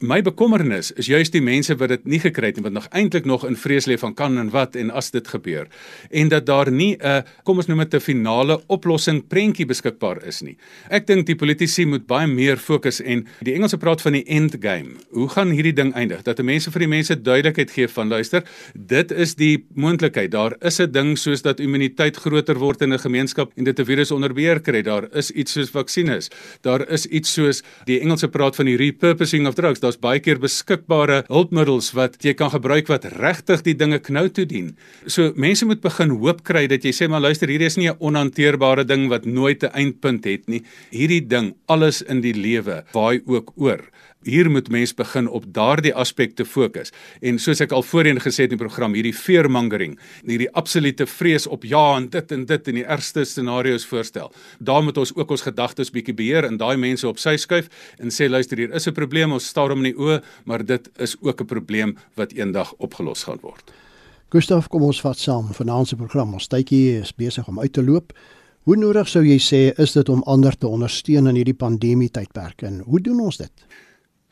My 0.01 0.23
bekommernis 0.23 0.93
is 0.93 1.07
juist 1.07 1.33
die 1.33 1.41
mense 1.41 1.77
wat 1.77 1.89
dit 1.89 2.05
nie 2.05 2.21
gekry 2.21 2.47
het 2.47 2.57
nie 2.57 2.63
wat 2.63 2.73
nog 2.73 2.89
eintlik 2.91 3.25
nog 3.25 3.47
in 3.47 3.57
vrees 3.57 3.87
leef 3.87 4.01
van 4.01 4.15
kan 4.15 4.39
en 4.39 4.51
wat 4.51 4.77
en 4.77 4.91
as 4.91 5.11
dit 5.11 5.29
gebeur 5.29 5.67
en 6.11 6.29
dat 6.29 6.47
daar 6.47 6.71
nie 6.71 6.97
'n 7.01 7.25
kom 7.43 7.57
ons 7.57 7.67
noem 7.67 7.79
dit 7.79 7.95
'n 7.95 8.01
finale 8.01 8.61
oplossing 8.67 9.27
prentjie 9.29 9.67
beskikbaar 9.67 10.25
is 10.27 10.43
nie. 10.43 10.57
Ek 10.91 11.07
dink 11.07 11.27
die 11.27 11.37
politici 11.37 11.87
moet 11.87 12.07
baie 12.07 12.27
meer 12.27 12.57
fokus 12.57 13.01
en 13.01 13.27
die 13.41 13.55
Engelse 13.55 13.77
praat 13.77 14.03
van 14.03 14.13
die 14.13 14.25
end 14.25 14.57
game. 14.61 14.89
Hoe 15.11 15.29
gaan 15.29 15.51
hierdie 15.51 15.73
ding 15.73 15.95
eindig? 15.95 16.23
Dat 16.23 16.43
mense 16.43 16.71
vir 16.71 16.81
die 16.81 16.89
mense 16.89 17.23
duidelikheid 17.23 17.71
gee 17.71 17.89
van 17.89 18.09
luister, 18.09 18.43
dit 18.75 19.11
is 19.11 19.35
die 19.35 19.67
moontlikheid. 19.75 20.31
Daar 20.31 20.57
is 20.61 20.81
'n 20.81 20.91
ding 20.91 21.19
soos 21.19 21.43
dat 21.43 21.61
immuniteit 21.61 21.76
immuniteit 21.77 22.17
groter 22.17 22.59
word 22.59 22.83
in 22.83 22.93
'n 22.93 22.99
gemeenskap 22.99 23.53
en 23.57 23.65
dit 23.65 23.79
'n 23.79 23.85
virus 23.85 24.11
onder 24.11 24.33
beheer 24.33 24.61
kry. 24.61 24.83
Daar 24.83 25.09
is 25.15 25.31
iets 25.31 25.53
soos 25.53 25.71
vaksines. 25.71 26.31
Daar 26.63 26.89
is 26.89 27.07
iets 27.07 27.33
soos 27.33 27.63
die 27.85 28.01
Engelse 28.01 28.29
praat 28.29 28.57
van 28.57 28.67
die 28.67 28.77
repurposing 28.77 29.47
of 29.47 29.55
drugs. 29.55 29.81
Daar's 29.81 29.99
baie 29.99 30.21
keer 30.21 30.39
beskikbare 30.39 31.25
hulpmiddels 31.29 31.93
wat 31.93 32.17
jy 32.23 32.35
kan 32.35 32.51
gebruik 32.51 32.87
wat 32.89 33.05
regtig 33.05 33.63
die 33.63 33.75
dinge 33.75 33.99
knou 33.99 34.29
toe 34.29 34.47
dien. 34.47 34.77
So 35.07 35.33
mense 35.37 35.65
moet 35.67 35.81
begin 35.81 36.11
hoop 36.11 36.43
kry 36.45 36.67
dat 36.67 36.83
jy 36.83 36.93
sê 36.93 37.09
maar 37.09 37.21
luister, 37.21 37.49
hierdie 37.49 37.67
is 37.67 37.77
nie 37.77 37.89
'n 37.89 37.97
onhanteerbare 37.99 38.85
ding 38.85 39.09
wat 39.09 39.25
nooit 39.27 39.63
'n 39.63 39.73
eindpunt 39.75 40.25
het 40.25 40.49
nie. 40.49 40.63
Hierdie 40.91 41.27
ding, 41.27 41.55
alles 41.67 42.03
in 42.03 42.21
die 42.21 42.35
lewe, 42.35 42.85
waai 42.93 43.21
ook 43.27 43.53
oor 43.57 43.81
hier 44.27 44.51
moet 44.51 44.69
mens 44.69 44.95
begin 44.95 45.29
op 45.29 45.47
daardie 45.55 45.95
aspekte 45.95 46.45
fokus. 46.45 46.93
En 47.23 47.39
soos 47.39 47.63
ek 47.65 47.73
al 47.77 47.85
voorheen 47.87 48.21
gesê 48.23 48.47
het 48.47 48.53
in 48.53 48.59
die 48.59 48.65
program, 48.65 48.97
hierdie 48.99 49.15
fearmongering, 49.15 49.97
hierdie 50.27 50.51
absolute 50.59 51.07
vrees 51.07 51.47
op 51.47 51.65
ja 51.65 51.85
en 51.97 52.11
dit 52.11 52.35
en 52.35 52.45
dit 52.47 52.69
en 52.73 52.81
die 52.81 52.85
ergste 52.85 53.25
scenario's 53.25 53.87
voorstel. 53.87 54.33
Daar 54.59 54.85
moet 54.85 54.99
ons 54.99 55.15
ook 55.17 55.31
ons 55.31 55.47
gedagtes 55.47 55.93
bietjie 55.95 56.17
beheer 56.19 56.49
en 56.49 56.59
daai 56.61 56.77
mense 56.77 57.07
op 57.09 57.23
sy 57.23 57.37
skuif 57.41 57.71
en 58.03 58.13
sê 58.15 58.29
luister 58.29 58.59
hier 58.59 58.75
is 58.75 58.87
'n 58.87 58.93
probleem, 58.93 59.33
ons 59.33 59.47
staar 59.47 59.71
hom 59.71 59.85
in 59.85 59.93
die 59.95 60.01
oë, 60.01 60.23
maar 60.45 60.65
dit 60.65 60.91
is 60.99 61.17
ook 61.21 61.41
'n 61.41 61.47
probleem 61.47 61.97
wat 62.17 62.33
eendag 62.33 62.75
opgelos 62.79 63.25
gaan 63.25 63.39
word. 63.43 63.73
Gustav, 64.29 64.67
kom 64.67 64.83
ons 64.83 65.01
vat 65.01 65.19
saam. 65.19 65.53
Vanaand 65.55 65.89
se 65.89 65.97
program, 65.97 66.33
ons 66.33 66.49
tydjie 66.49 66.99
is 67.01 67.13
besig 67.15 67.49
om 67.49 67.61
uit 67.61 67.73
te 67.73 67.83
loop. 67.83 68.13
Hoe 68.67 68.77
nodig 68.77 69.07
sou 69.07 69.21
jy 69.23 69.37
sê 69.39 69.61
is 69.79 69.93
dit 69.95 70.09
om 70.11 70.25
ander 70.27 70.57
te 70.59 70.67
ondersteun 70.67 71.29
in 71.31 71.37
hierdie 71.39 71.55
pandemie 71.55 72.09
tydperk 72.11 72.65
en 72.67 72.81
hoe 72.81 72.99
doen 73.01 73.21
ons 73.21 73.37
dit? 73.37 73.53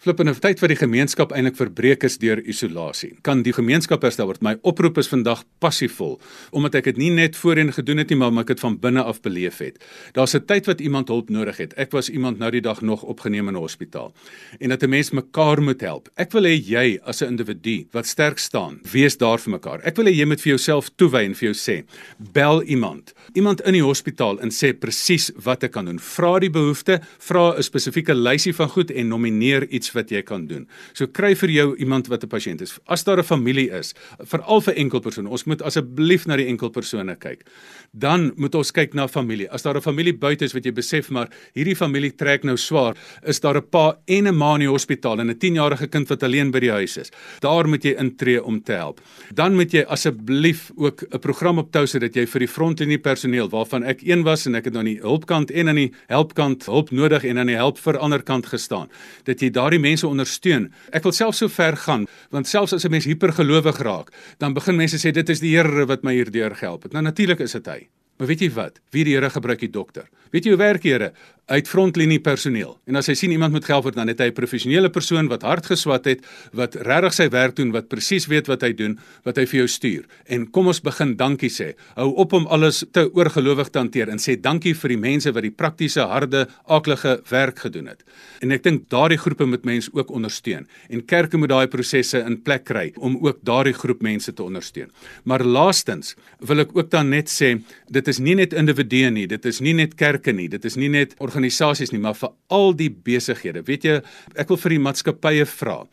Flip 0.05 0.21
in 0.21 0.29
'n 0.29 0.37
tyd 0.37 0.61
wat 0.61 0.69
die 0.69 0.77
gemeenskap 0.77 1.31
eintlik 1.33 1.57
verbreek 1.57 2.03
is 2.05 2.19
deur 2.19 2.37
isolasie. 2.45 3.14
Kan 3.23 3.43
die 3.43 3.53
gemeenskap 3.53 4.03
herstel 4.03 4.27
word? 4.27 4.43
My 4.43 4.59
oproep 4.61 4.99
is 4.99 5.09
vandag 5.09 5.45
passievol, 5.61 6.21
omdat 6.53 6.75
ek 6.75 6.85
dit 6.85 6.97
nie 6.97 7.11
net 7.11 7.37
voorheen 7.37 7.73
gedoen 7.73 7.99
het 7.99 8.11
nie, 8.11 8.19
maar 8.19 8.29
omdat 8.29 8.43
ek 8.43 8.57
dit 8.57 8.61
van 8.61 8.77
binne 8.79 9.03
af 9.03 9.23
beleef 9.23 9.59
het. 9.59 9.79
Daar's 10.12 10.35
'n 10.35 10.45
tyd 10.45 10.67
wat 10.67 10.81
iemand 10.81 11.09
hulp 11.09 11.31
nodig 11.31 11.57
het. 11.57 11.73
Ek 11.79 11.93
was 11.93 12.11
iemand 12.11 12.38
nou 12.38 12.51
die 12.51 12.61
dag 12.61 12.83
nog 12.83 13.03
opgeneem 13.03 13.49
in 13.49 13.55
'n 13.55 13.61
hospitaal. 13.61 14.12
En 14.61 14.69
dat 14.69 14.83
'n 14.83 14.90
mens 14.90 15.11
mekaar 15.11 15.62
moet 15.62 15.81
help. 15.81 16.11
Ek 16.17 16.33
wil 16.33 16.43
hê 16.43 16.61
jy 16.61 17.01
as 17.03 17.23
'n 17.23 17.29
individu 17.29 17.87
wat 17.93 18.07
sterk 18.07 18.38
staan, 18.38 18.81
wees 18.93 19.17
daar 19.17 19.38
vir 19.38 19.53
mekaar. 19.53 19.81
Ek 19.85 19.97
wil 19.97 20.05
hê 20.05 20.12
jy 20.12 20.27
moet 20.27 20.40
vir 20.40 20.51
jouself 20.51 20.90
toewy 20.97 21.25
en 21.25 21.35
vir 21.35 21.53
jou 21.53 21.55
sê, 21.55 21.85
bel 22.19 22.62
iemand. 22.62 23.14
Iemand 23.33 23.62
in 23.62 23.73
die 23.73 23.83
hospitaal 23.83 24.38
en 24.40 24.51
sê 24.51 24.79
presies 24.79 25.31
wat 25.43 25.62
ek 25.62 25.73
kan 25.73 25.87
doen. 25.87 25.99
Vra 25.99 26.38
die 26.38 26.51
behoefte, 26.51 27.01
vra 27.19 27.57
'n 27.57 27.62
spesifieke 27.62 28.14
lysie 28.14 28.55
van 28.55 28.69
goed 28.69 28.90
en 28.90 29.09
nomineer 29.09 29.67
iets 29.69 29.94
wat 29.95 30.11
jy 30.11 30.23
kan 30.23 30.47
doen. 30.47 30.67
So 30.93 31.07
kry 31.07 31.35
vir 31.35 31.51
jou 31.51 31.77
iemand 31.77 32.09
wat 32.09 32.25
'n 32.25 32.29
pasiënt 32.29 32.61
is. 32.63 32.79
As 32.87 33.05
daar 33.05 33.19
'n 33.19 33.25
familie 33.25 33.71
is, 33.71 33.95
veral 34.25 34.61
vir 34.61 34.75
enkelpersone, 34.75 35.29
ons 35.29 35.45
moet 35.45 35.63
asseblief 35.63 36.27
na 36.27 36.37
die 36.37 36.47
enkelpersone 36.47 37.17
kyk. 37.19 37.45
Dan 37.93 38.33
moet 38.37 38.55
ons 38.55 38.71
kyk 38.71 38.95
na 38.95 39.07
familie. 39.09 39.49
As 39.51 39.63
daar 39.63 39.77
'n 39.77 39.81
familie 39.81 40.13
buite 40.13 40.45
is 40.45 40.53
wat 40.53 40.65
jy 40.65 40.73
besef 40.73 41.11
maar 41.11 41.29
hierdie 41.55 41.77
familie 41.77 42.13
trek 42.13 42.45
nou 42.45 42.57
swaar, 42.57 42.95
is 43.23 43.41
daar 43.41 43.57
'n 43.57 43.69
pa 43.71 43.97
en 44.07 44.27
'n 44.27 44.37
ma 44.37 44.55
in 44.55 44.61
die 44.61 44.69
hospitaal 44.69 45.21
en 45.21 45.31
'n 45.31 45.39
10-jarige 45.39 45.89
kind 45.89 46.09
wat 46.09 46.23
alleen 46.23 46.51
by 46.51 46.61
die 46.61 46.71
huis 46.71 46.97
is. 46.97 47.11
Daar 47.41 47.69
moet 47.69 47.83
jy 47.83 47.95
intree 47.99 48.43
om 48.43 48.63
te 48.63 48.73
help. 48.73 49.01
Dan 49.35 49.55
moet 49.55 49.73
jy 49.73 49.85
asseblief 49.89 50.71
ook 50.77 51.05
'n 51.11 51.19
program 51.19 51.59
optou 51.59 51.87
sodat 51.87 52.15
jy 52.15 52.27
vir 52.27 52.39
die 52.41 52.49
frontlinie 52.49 52.99
personeel 52.99 53.49
waarvan 53.49 53.85
ek 53.85 54.03
een 54.03 54.23
was 54.23 54.47
en 54.47 54.55
ek 54.55 54.65
het 54.65 54.77
aan 54.77 54.85
die 54.85 55.01
hulpkant 55.01 55.51
en 55.51 55.69
aan 55.69 55.77
die 55.77 55.93
helpkant 56.09 56.67
hulp 56.67 56.91
nodig 56.91 57.25
en 57.25 57.39
aan 57.39 57.47
die 57.47 57.57
help 57.57 57.79
vir 57.79 57.99
ander 57.99 58.23
kant 58.23 58.47
gestaan, 58.47 58.89
dat 59.25 59.41
jy 59.41 59.51
daardie 59.51 59.79
mense 59.85 60.07
ondersteun. 60.09 60.70
Ek 60.92 61.05
wil 61.07 61.14
self 61.16 61.37
so 61.38 61.53
ver 61.53 61.77
gaan 61.77 62.09
want 62.35 62.49
selfs 62.51 62.73
as 62.75 62.85
'n 62.85 62.90
mens 62.90 63.09
hipergelowig 63.09 63.79
raak, 63.85 64.11
dan 64.38 64.55
begin 64.55 64.77
mense 64.77 64.99
sê 64.99 65.12
dit 65.12 65.29
is 65.29 65.40
die 65.40 65.55
Here 65.55 65.87
wat 65.87 66.03
my 66.03 66.14
hierdeur 66.14 66.55
gehelp 66.55 66.83
het. 66.83 66.92
Nou 66.92 67.03
natuurlik 67.03 67.40
is 67.40 67.53
dit 67.53 67.66
hy. 67.66 67.88
Maar 68.16 68.31
weet 68.31 68.40
jy 68.40 68.50
wat? 68.55 68.81
Wie 68.90 69.05
die 69.05 69.16
Here 69.16 69.31
gebruik 69.31 69.61
die 69.61 69.70
dokter. 69.70 70.09
Weet 70.31 70.44
jy 70.44 70.55
hoe 70.55 70.61
werk 70.61 70.83
die 70.83 70.92
Here? 70.92 71.12
uit 71.53 71.68
frontlinie 71.68 72.20
personeel. 72.24 72.79
En 72.88 72.96
as 72.96 73.11
hy 73.11 73.14
sien 73.18 73.33
iemand 73.35 73.53
moet 73.53 73.66
gehelp 73.68 73.85
word, 73.85 73.98
dan 73.98 74.09
het 74.09 74.20
hy 74.20 74.31
'n 74.31 74.37
professionele 74.37 74.88
persoon 74.88 75.29
wat 75.29 75.42
hard 75.42 75.66
geswat 75.66 76.05
het, 76.05 76.24
wat 76.53 76.74
regtig 76.74 77.12
sy 77.12 77.29
werk 77.29 77.57
doen, 77.57 77.70
wat 77.72 77.88
presies 77.88 78.27
weet 78.27 78.46
wat 78.46 78.62
hy 78.62 78.72
doen, 78.72 78.98
wat 79.24 79.37
hy 79.37 79.44
vir 79.44 79.59
jou 79.59 79.68
stuur. 79.68 80.05
En 80.27 80.50
kom 80.50 80.66
ons 80.66 80.81
begin 80.81 81.16
dankie 81.16 81.50
sê. 81.50 81.74
Hou 81.96 82.14
op 82.16 82.33
om 82.33 82.46
alles 82.46 82.85
te 82.92 83.11
oorgelowig 83.12 83.68
te 83.68 83.79
hanteer 83.79 84.09
en 84.09 84.18
sê 84.18 84.40
dankie 84.40 84.74
vir 84.74 84.88
die 84.88 84.96
mense 84.96 85.33
wat 85.33 85.42
die 85.42 85.50
praktiese, 85.50 86.00
harde, 86.00 86.48
aaklige 86.66 87.22
werk 87.29 87.59
gedoen 87.59 87.87
het. 87.88 88.03
En 88.40 88.50
ek 88.50 88.62
dink 88.62 88.88
daardie 88.88 89.18
groepe 89.18 89.44
moet 89.44 89.64
mense 89.64 89.90
ook 89.92 90.11
ondersteun 90.11 90.66
en 90.88 91.05
kerke 91.05 91.37
moet 91.37 91.48
daai 91.48 91.66
prosesse 91.66 92.18
in 92.18 92.42
plek 92.42 92.64
kry 92.64 92.92
om 92.96 93.18
ook 93.20 93.38
daardie 93.42 93.74
groep 93.74 94.03
mense 94.03 94.33
te 94.33 94.42
ondersteun. 94.42 94.90
Maar 95.24 95.44
laastens 95.44 96.16
wil 96.40 96.61
ek 96.61 96.77
ook 96.77 96.90
dan 96.90 97.11
net 97.11 97.29
sê, 97.29 97.61
dit 97.90 98.04
is 98.09 98.19
nie 98.19 98.35
net 98.35 98.53
individue 98.53 99.11
nie, 99.11 99.27
dit 99.27 99.47
is 99.47 99.61
nie 99.61 99.75
net 99.75 99.95
kerke 100.01 100.33
nie, 100.33 100.49
dit 100.49 100.64
is 100.64 100.77
nie 100.77 100.88
net 100.88 101.14
organisasies 101.25 101.93
nie, 101.93 102.01
maar 102.01 102.17
vir 102.19 102.33
al 102.49 102.73
die 102.79 102.90
besighede. 102.90 103.64
Weet 103.67 103.85
jy, 103.85 104.01
ek 104.37 104.49
wil 104.49 104.61
vir 104.61 104.77
die 104.77 104.83
maatskappye 104.87 105.47
vra. 105.47 105.85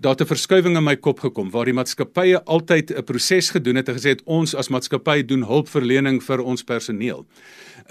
Daar 0.00 0.14
het 0.14 0.22
'n 0.22 0.32
verskywing 0.34 0.76
in 0.76 0.84
my 0.84 0.96
kop 0.96 1.20
gekom 1.20 1.50
waar 1.50 1.64
die 1.64 1.74
maatskappye 1.74 2.44
altyd 2.44 2.90
'n 2.90 3.02
proses 3.02 3.50
gedoen 3.50 3.76
het 3.76 3.88
en 3.88 3.96
gesê 3.96 4.10
het 4.14 4.22
ons 4.26 4.54
as 4.54 4.68
maatskappy 4.68 5.22
doen 5.26 5.42
hulpverlening 5.42 6.22
vir 6.22 6.40
ons 6.40 6.62
personeel 6.62 7.26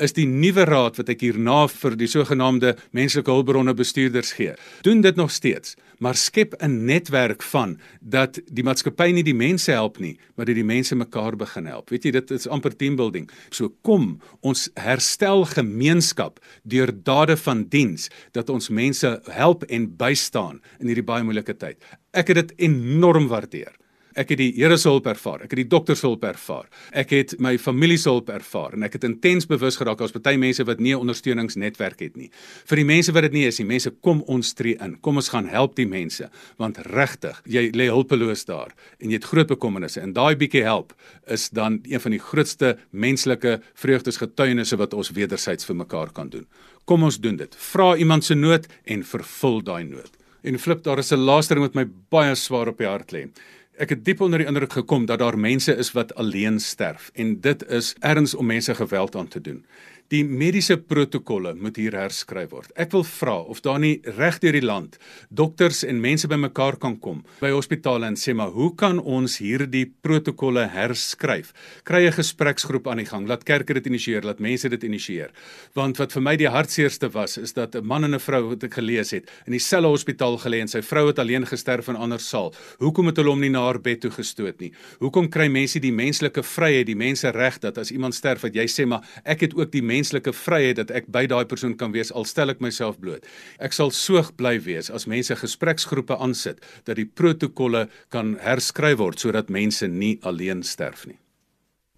is 0.02 0.14
die 0.14 0.28
nuwe 0.30 0.66
raad 0.68 0.98
wat 1.00 1.10
ek 1.10 1.24
hierna 1.26 1.66
vir 1.72 1.96
die 1.98 2.10
sogenaamde 2.10 2.76
menslike 2.96 3.32
hulpbronne 3.32 3.74
bestuurders 3.78 4.34
gee. 4.38 4.54
Doen 4.86 5.02
dit 5.02 5.18
nog 5.18 5.32
steeds, 5.34 5.76
maar 6.00 6.16
skep 6.16 6.54
'n 6.62 6.86
netwerk 6.86 7.42
van 7.42 7.78
dat 8.02 8.40
die 8.52 8.64
maatskappy 8.64 9.12
nie 9.12 9.24
die 9.24 9.34
mense 9.34 9.72
help 9.72 10.00
nie, 10.00 10.18
maar 10.36 10.46
dat 10.46 10.56
die 10.56 10.64
mense 10.64 10.96
mekaar 10.96 11.36
begin 11.36 11.66
help. 11.66 11.90
Weet 11.90 12.04
jy, 12.04 12.12
dit 12.12 12.32
is 12.32 12.48
amper 12.48 12.76
team 12.76 12.96
building. 12.96 13.30
So 13.50 13.70
kom, 13.82 14.22
ons 14.42 14.70
herstel 14.76 15.46
gemeenskap 15.46 16.40
deur 16.64 16.92
dade 17.04 17.38
van 17.38 17.66
diens 17.70 18.10
dat 18.32 18.50
ons 18.50 18.70
mense 18.70 19.22
help 19.26 19.64
en 19.64 19.98
bystaan 19.98 20.62
in 20.80 20.88
hierdie 20.88 21.04
baie 21.04 21.24
moeilike 21.24 21.58
tyd. 21.58 21.78
Ek 22.14 22.28
het 22.28 22.36
dit 22.36 22.54
enorm 22.58 23.28
waardeer. 23.28 23.74
Ek 24.18 24.32
het 24.34 24.40
die 24.42 24.50
Here 24.56 24.80
se 24.82 24.90
hulp 24.90 25.06
ervaar. 25.12 25.44
Ek 25.46 25.52
het 25.54 25.60
die 25.60 25.70
dokter 25.70 25.98
se 25.98 26.08
hulp 26.08 26.24
ervaar. 26.26 26.66
Ek 26.98 27.12
het 27.14 27.36
my 27.44 27.54
familie 27.62 28.00
se 28.02 28.10
hulp 28.10 28.32
ervaar 28.34 28.74
en 28.74 28.86
ek 28.88 28.98
het 28.98 29.06
intens 29.06 29.46
bewus 29.46 29.78
geraak 29.78 30.02
as 30.02 30.16
baie 30.16 30.40
mense 30.42 30.64
wat 30.66 30.80
nie 30.82 30.96
'n 30.96 31.06
ondersteuningsnetwerk 31.06 32.00
het 32.02 32.18
nie. 32.18 32.32
Vir 32.66 32.78
die 32.78 32.86
mense 32.86 33.12
wat 33.14 33.24
dit 33.24 33.34
nie 33.34 33.46
is 33.46 33.60
nie, 33.60 33.68
mense 33.68 33.92
kom 34.02 34.24
ons 34.28 34.54
tree 34.54 34.76
in. 34.82 34.98
Kom 35.02 35.18
ons 35.18 35.30
gaan 35.30 35.48
help 35.48 35.76
die 35.76 35.86
mense 35.86 36.30
want 36.58 36.78
regtig, 36.78 37.42
jy 37.46 37.72
lê 37.72 37.90
hulpeloos 37.90 38.46
daar 38.46 38.74
en 39.00 39.10
jy 39.10 39.14
het 39.14 39.26
groot 39.26 39.48
bekommernisse 39.48 40.02
en 40.02 40.14
daai 40.14 40.36
bietjie 40.36 40.64
help 40.64 40.94
is 41.28 41.50
dan 41.50 41.80
een 41.86 42.00
van 42.00 42.12
die 42.12 42.20
grootste 42.20 42.78
menslike 42.92 43.62
vreugdesgetuienisse 43.76 44.78
wat 44.78 44.94
ons 44.94 45.12
wedersyds 45.12 45.66
vir 45.66 45.76
mekaar 45.76 46.12
kan 46.12 46.30
doen. 46.30 46.48
Kom 46.86 47.04
ons 47.04 47.20
doen 47.20 47.36
dit. 47.36 47.56
Vra 47.56 47.96
iemand 47.96 48.24
se 48.24 48.34
nood 48.34 48.68
en 48.86 49.04
vervul 49.04 49.62
daai 49.62 49.84
nood. 49.84 50.10
En 50.44 50.60
flip, 50.60 50.84
daar 50.84 51.00
is 51.00 51.12
'n 51.12 51.20
laaste 51.20 51.54
ding 51.54 51.66
wat 51.66 51.76
my 51.76 51.86
baie 52.10 52.36
swaar 52.36 52.68
op 52.68 52.78
die 52.78 52.88
hart 52.88 53.12
lê 53.12 53.30
ek 53.78 53.90
het 53.94 54.06
diep 54.06 54.22
onder 54.22 54.42
die 54.42 54.48
indruk 54.48 54.74
gekom 54.74 55.06
dat 55.06 55.20
daar 55.20 55.38
mense 55.38 55.76
is 55.76 55.92
wat 55.94 56.16
alleen 56.16 56.60
sterf 56.60 57.12
en 57.14 57.40
dit 57.42 57.66
is 57.70 57.94
erns 58.00 58.36
om 58.36 58.46
mense 58.46 58.76
geweld 58.76 59.16
aan 59.16 59.28
te 59.28 59.42
doen. 59.42 59.66
Die 60.08 60.22
mediese 60.24 60.78
protokolle 60.80 61.52
moet 61.60 61.76
hier 61.76 61.96
herskryf 62.00 62.54
word. 62.54 62.70
Ek 62.80 62.94
wil 62.96 63.04
vra 63.04 63.34
of 63.52 63.60
daar 63.66 63.80
nie 63.84 63.98
reg 64.16 64.38
deur 64.40 64.56
die 64.56 64.64
land 64.64 64.94
dokters 65.28 65.82
en 65.84 65.98
mense 66.00 66.30
bymekaar 66.32 66.78
kan 66.80 66.94
kom 67.04 67.26
by 67.42 67.50
hospitale 67.52 68.08
en 68.08 68.16
sê 68.16 68.32
maar 68.32 68.54
hoe 68.56 68.70
kan 68.80 69.02
ons 69.04 69.36
hierdie 69.44 69.84
protokolle 70.06 70.64
herskryf? 70.72 71.52
Kry 71.84 72.08
'n 72.08 72.16
gespreksgroep 72.16 72.88
aan 72.88 73.04
die 73.04 73.06
gang, 73.06 73.28
laat 73.28 73.44
kerke 73.44 73.74
dit 73.74 73.88
initieer, 73.88 74.24
laat 74.24 74.40
mense 74.40 74.70
dit 74.70 74.84
initieer. 74.84 75.32
Want 75.76 75.98
wat 75.98 76.14
vir 76.14 76.22
my 76.22 76.38
die 76.38 76.48
hartseerste 76.48 77.10
was 77.12 77.38
is 77.38 77.52
dat 77.52 77.76
'n 77.76 77.86
man 77.86 78.06
en 78.06 78.16
'n 78.16 78.20
vrou 78.20 78.50
wat 78.50 78.64
ek 78.64 78.76
gelees 78.76 79.12
het 79.12 79.30
in 79.46 79.52
dieselfde 79.52 79.90
hospitaal 79.90 80.38
gelê 80.38 80.62
en 80.62 80.68
sy 80.68 80.82
vrou 80.82 81.08
het 81.08 81.20
alleen 81.20 81.46
gesterf 81.46 81.90
in 81.90 81.96
'n 81.96 82.02
ander 82.02 82.20
saal. 82.20 82.54
Hoekom 82.80 83.08
het 83.08 83.18
hulle 83.18 83.30
hom 83.30 83.42
nie 83.42 83.50
na 83.50 83.60
haar 83.60 83.80
bed 83.80 84.00
toe 84.02 84.12
gestoot 84.12 84.60
nie? 84.62 84.72
Hoekom 85.00 85.28
kry 85.30 85.50
mense 85.50 85.80
die 85.80 85.92
menslike 85.92 86.44
vryheid, 86.44 86.86
die 86.86 86.96
mense 86.96 87.30
reg 87.30 87.60
dat 87.60 87.78
as 87.78 87.92
iemand 87.92 88.16
sterf 88.16 88.42
dat 88.42 88.54
jy 88.56 88.68
sê 88.68 88.88
maar 88.88 89.04
ek 89.26 89.42
het 89.42 89.54
ook 89.54 89.72
die 89.72 89.82
menslike 89.98 90.34
vryheid 90.46 90.80
dat 90.80 90.94
ek 90.96 91.12
by 91.12 91.26
daai 91.28 91.46
persoon 91.50 91.76
kan 91.78 91.94
wees 91.96 92.14
al 92.14 92.28
stel 92.30 92.54
ek 92.54 92.64
myself 92.64 93.00
bloot. 93.02 93.26
Ek 93.60 93.76
sal 93.76 93.92
so 93.92 94.24
bly 94.38 94.58
wees 94.64 94.92
as 94.94 95.10
mense 95.10 95.36
gespreksgroepe 95.36 96.18
aansit 96.18 96.64
dat 96.86 96.98
die 97.02 97.10
protokolle 97.10 97.88
kan 98.14 98.38
herskryf 98.42 99.02
word 99.02 99.22
sodat 99.22 99.54
mense 99.54 99.88
nie 99.88 100.18
alleen 100.24 100.64
sterf 100.64 101.08
nie. 101.10 101.20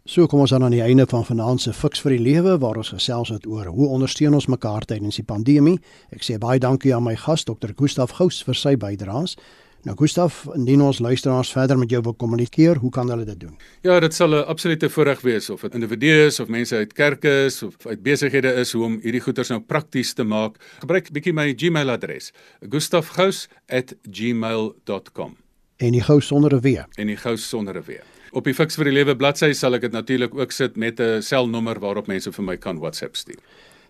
So 0.10 0.26
kom 0.26 0.42
ons 0.42 0.50
dan 0.50 0.64
aan 0.66 0.74
die 0.74 0.82
einde 0.82 1.06
van 1.06 1.26
vanaand 1.26 1.62
se 1.62 1.74
Fix 1.76 2.02
vir 2.02 2.16
die 2.16 2.24
Lewe 2.24 2.56
waar 2.58 2.80
ons 2.82 2.90
gesels 2.96 3.30
het 3.30 3.44
oor 3.46 3.68
hoe 3.70 3.92
ondersteun 3.94 4.34
ons 4.34 4.48
mekaar 4.50 4.88
tydens 4.90 5.20
die 5.20 5.26
pandemie. 5.28 5.76
Ek 6.10 6.26
sê 6.26 6.40
baie 6.42 6.58
dankie 6.60 6.96
aan 6.96 7.06
my 7.06 7.14
gas 7.20 7.46
Dr. 7.46 7.76
Gustaf 7.78 8.16
Gous 8.18 8.40
vir 8.48 8.58
sy 8.58 8.74
bydraes. 8.80 9.36
Nou 9.88 9.96
Gustaf, 9.98 10.42
indien 10.56 10.82
ons 10.84 11.00
luisteraars 11.00 11.52
verder 11.56 11.78
met 11.80 11.90
jou 11.90 12.02
wil 12.04 12.14
kommunikeer, 12.14 12.76
hoe 12.84 12.92
kan 12.92 13.10
hulle 13.10 13.26
dit 13.26 13.40
doen? 13.40 13.58
Ja, 13.82 14.00
dit 14.00 14.14
sal 14.14 14.30
'n 14.36 14.46
absolute 14.46 14.90
voorreg 14.90 15.22
wees 15.22 15.50
of 15.50 15.62
dit 15.62 15.74
individue 15.74 16.26
is 16.26 16.40
of 16.40 16.48
mense 16.48 16.76
uit 16.76 16.94
kerke 16.94 17.46
is 17.46 17.64
of 17.64 17.76
uit 17.86 18.04
besighede 18.04 18.54
is 18.54 18.72
hoe 18.72 18.84
om 18.84 19.00
hierdie 19.02 19.22
goeders 19.22 19.50
nou 19.50 19.62
prakties 19.62 20.14
te 20.14 20.24
maak. 20.24 20.56
Gebruik 20.80 21.12
bietjie 21.12 21.34
my 21.34 21.54
Gmail 21.58 21.90
adres: 21.90 22.32
gustafgous@gmail.com. 22.70 25.38
En 25.78 25.92
die 25.92 26.02
gous 26.02 26.28
sonder 26.28 26.54
'n 26.54 26.62
w. 26.62 26.78
En 26.96 27.08
die 27.08 27.18
gous 27.18 27.50
sonder 27.50 27.76
'n 27.76 27.84
w. 27.86 27.92
Op 28.32 28.44
die 28.44 28.54
Fix 28.54 28.76
vir 28.76 28.86
die 28.86 28.94
Lewe 28.94 29.16
bladsy 29.16 29.54
sal 29.54 29.74
ek 29.74 29.82
dit 29.82 29.92
natuurlik 29.92 30.36
ook 30.36 30.52
sit 30.52 30.76
met 30.76 31.00
'n 31.00 31.22
selnommer 31.22 31.80
waarop 31.80 32.08
mense 32.08 32.32
vir 32.32 32.44
my 32.44 32.58
kan 32.58 32.80
WhatsApp 32.80 33.16
stuur. 33.16 33.40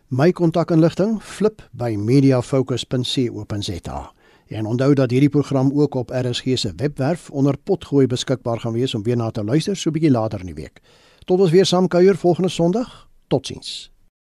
My 0.08 0.32
kontakinligting 0.32 1.22
flip 1.22 1.62
by 1.72 1.96
mediafocus.co.za. 1.96 4.14
En 4.50 4.66
onthou 4.66 4.94
dat 4.94 5.12
hierdie 5.12 5.30
program 5.30 5.72
ook 5.74 5.96
op 5.96 6.10
RSG 6.10 6.44
se 6.54 6.74
webwerf 6.76 7.30
onder 7.30 7.58
potgooi 7.58 8.08
beskikbaar 8.08 8.60
gaan 8.60 8.74
wees 8.74 8.96
om 8.96 9.04
weer 9.04 9.18
na 9.18 9.32
te 9.32 9.44
luister 9.44 9.76
so 9.76 9.90
'n 9.90 9.94
bietjie 9.94 10.12
later 10.12 10.40
in 10.40 10.46
die 10.46 10.56
week. 10.56 10.82
Tot 11.26 11.40
ons 11.40 11.52
weer 11.52 11.66
saam 11.66 11.88
kuier 11.88 12.16
volgende 12.16 12.50
Sondag. 12.50 13.08
Totsiens. 13.28 13.92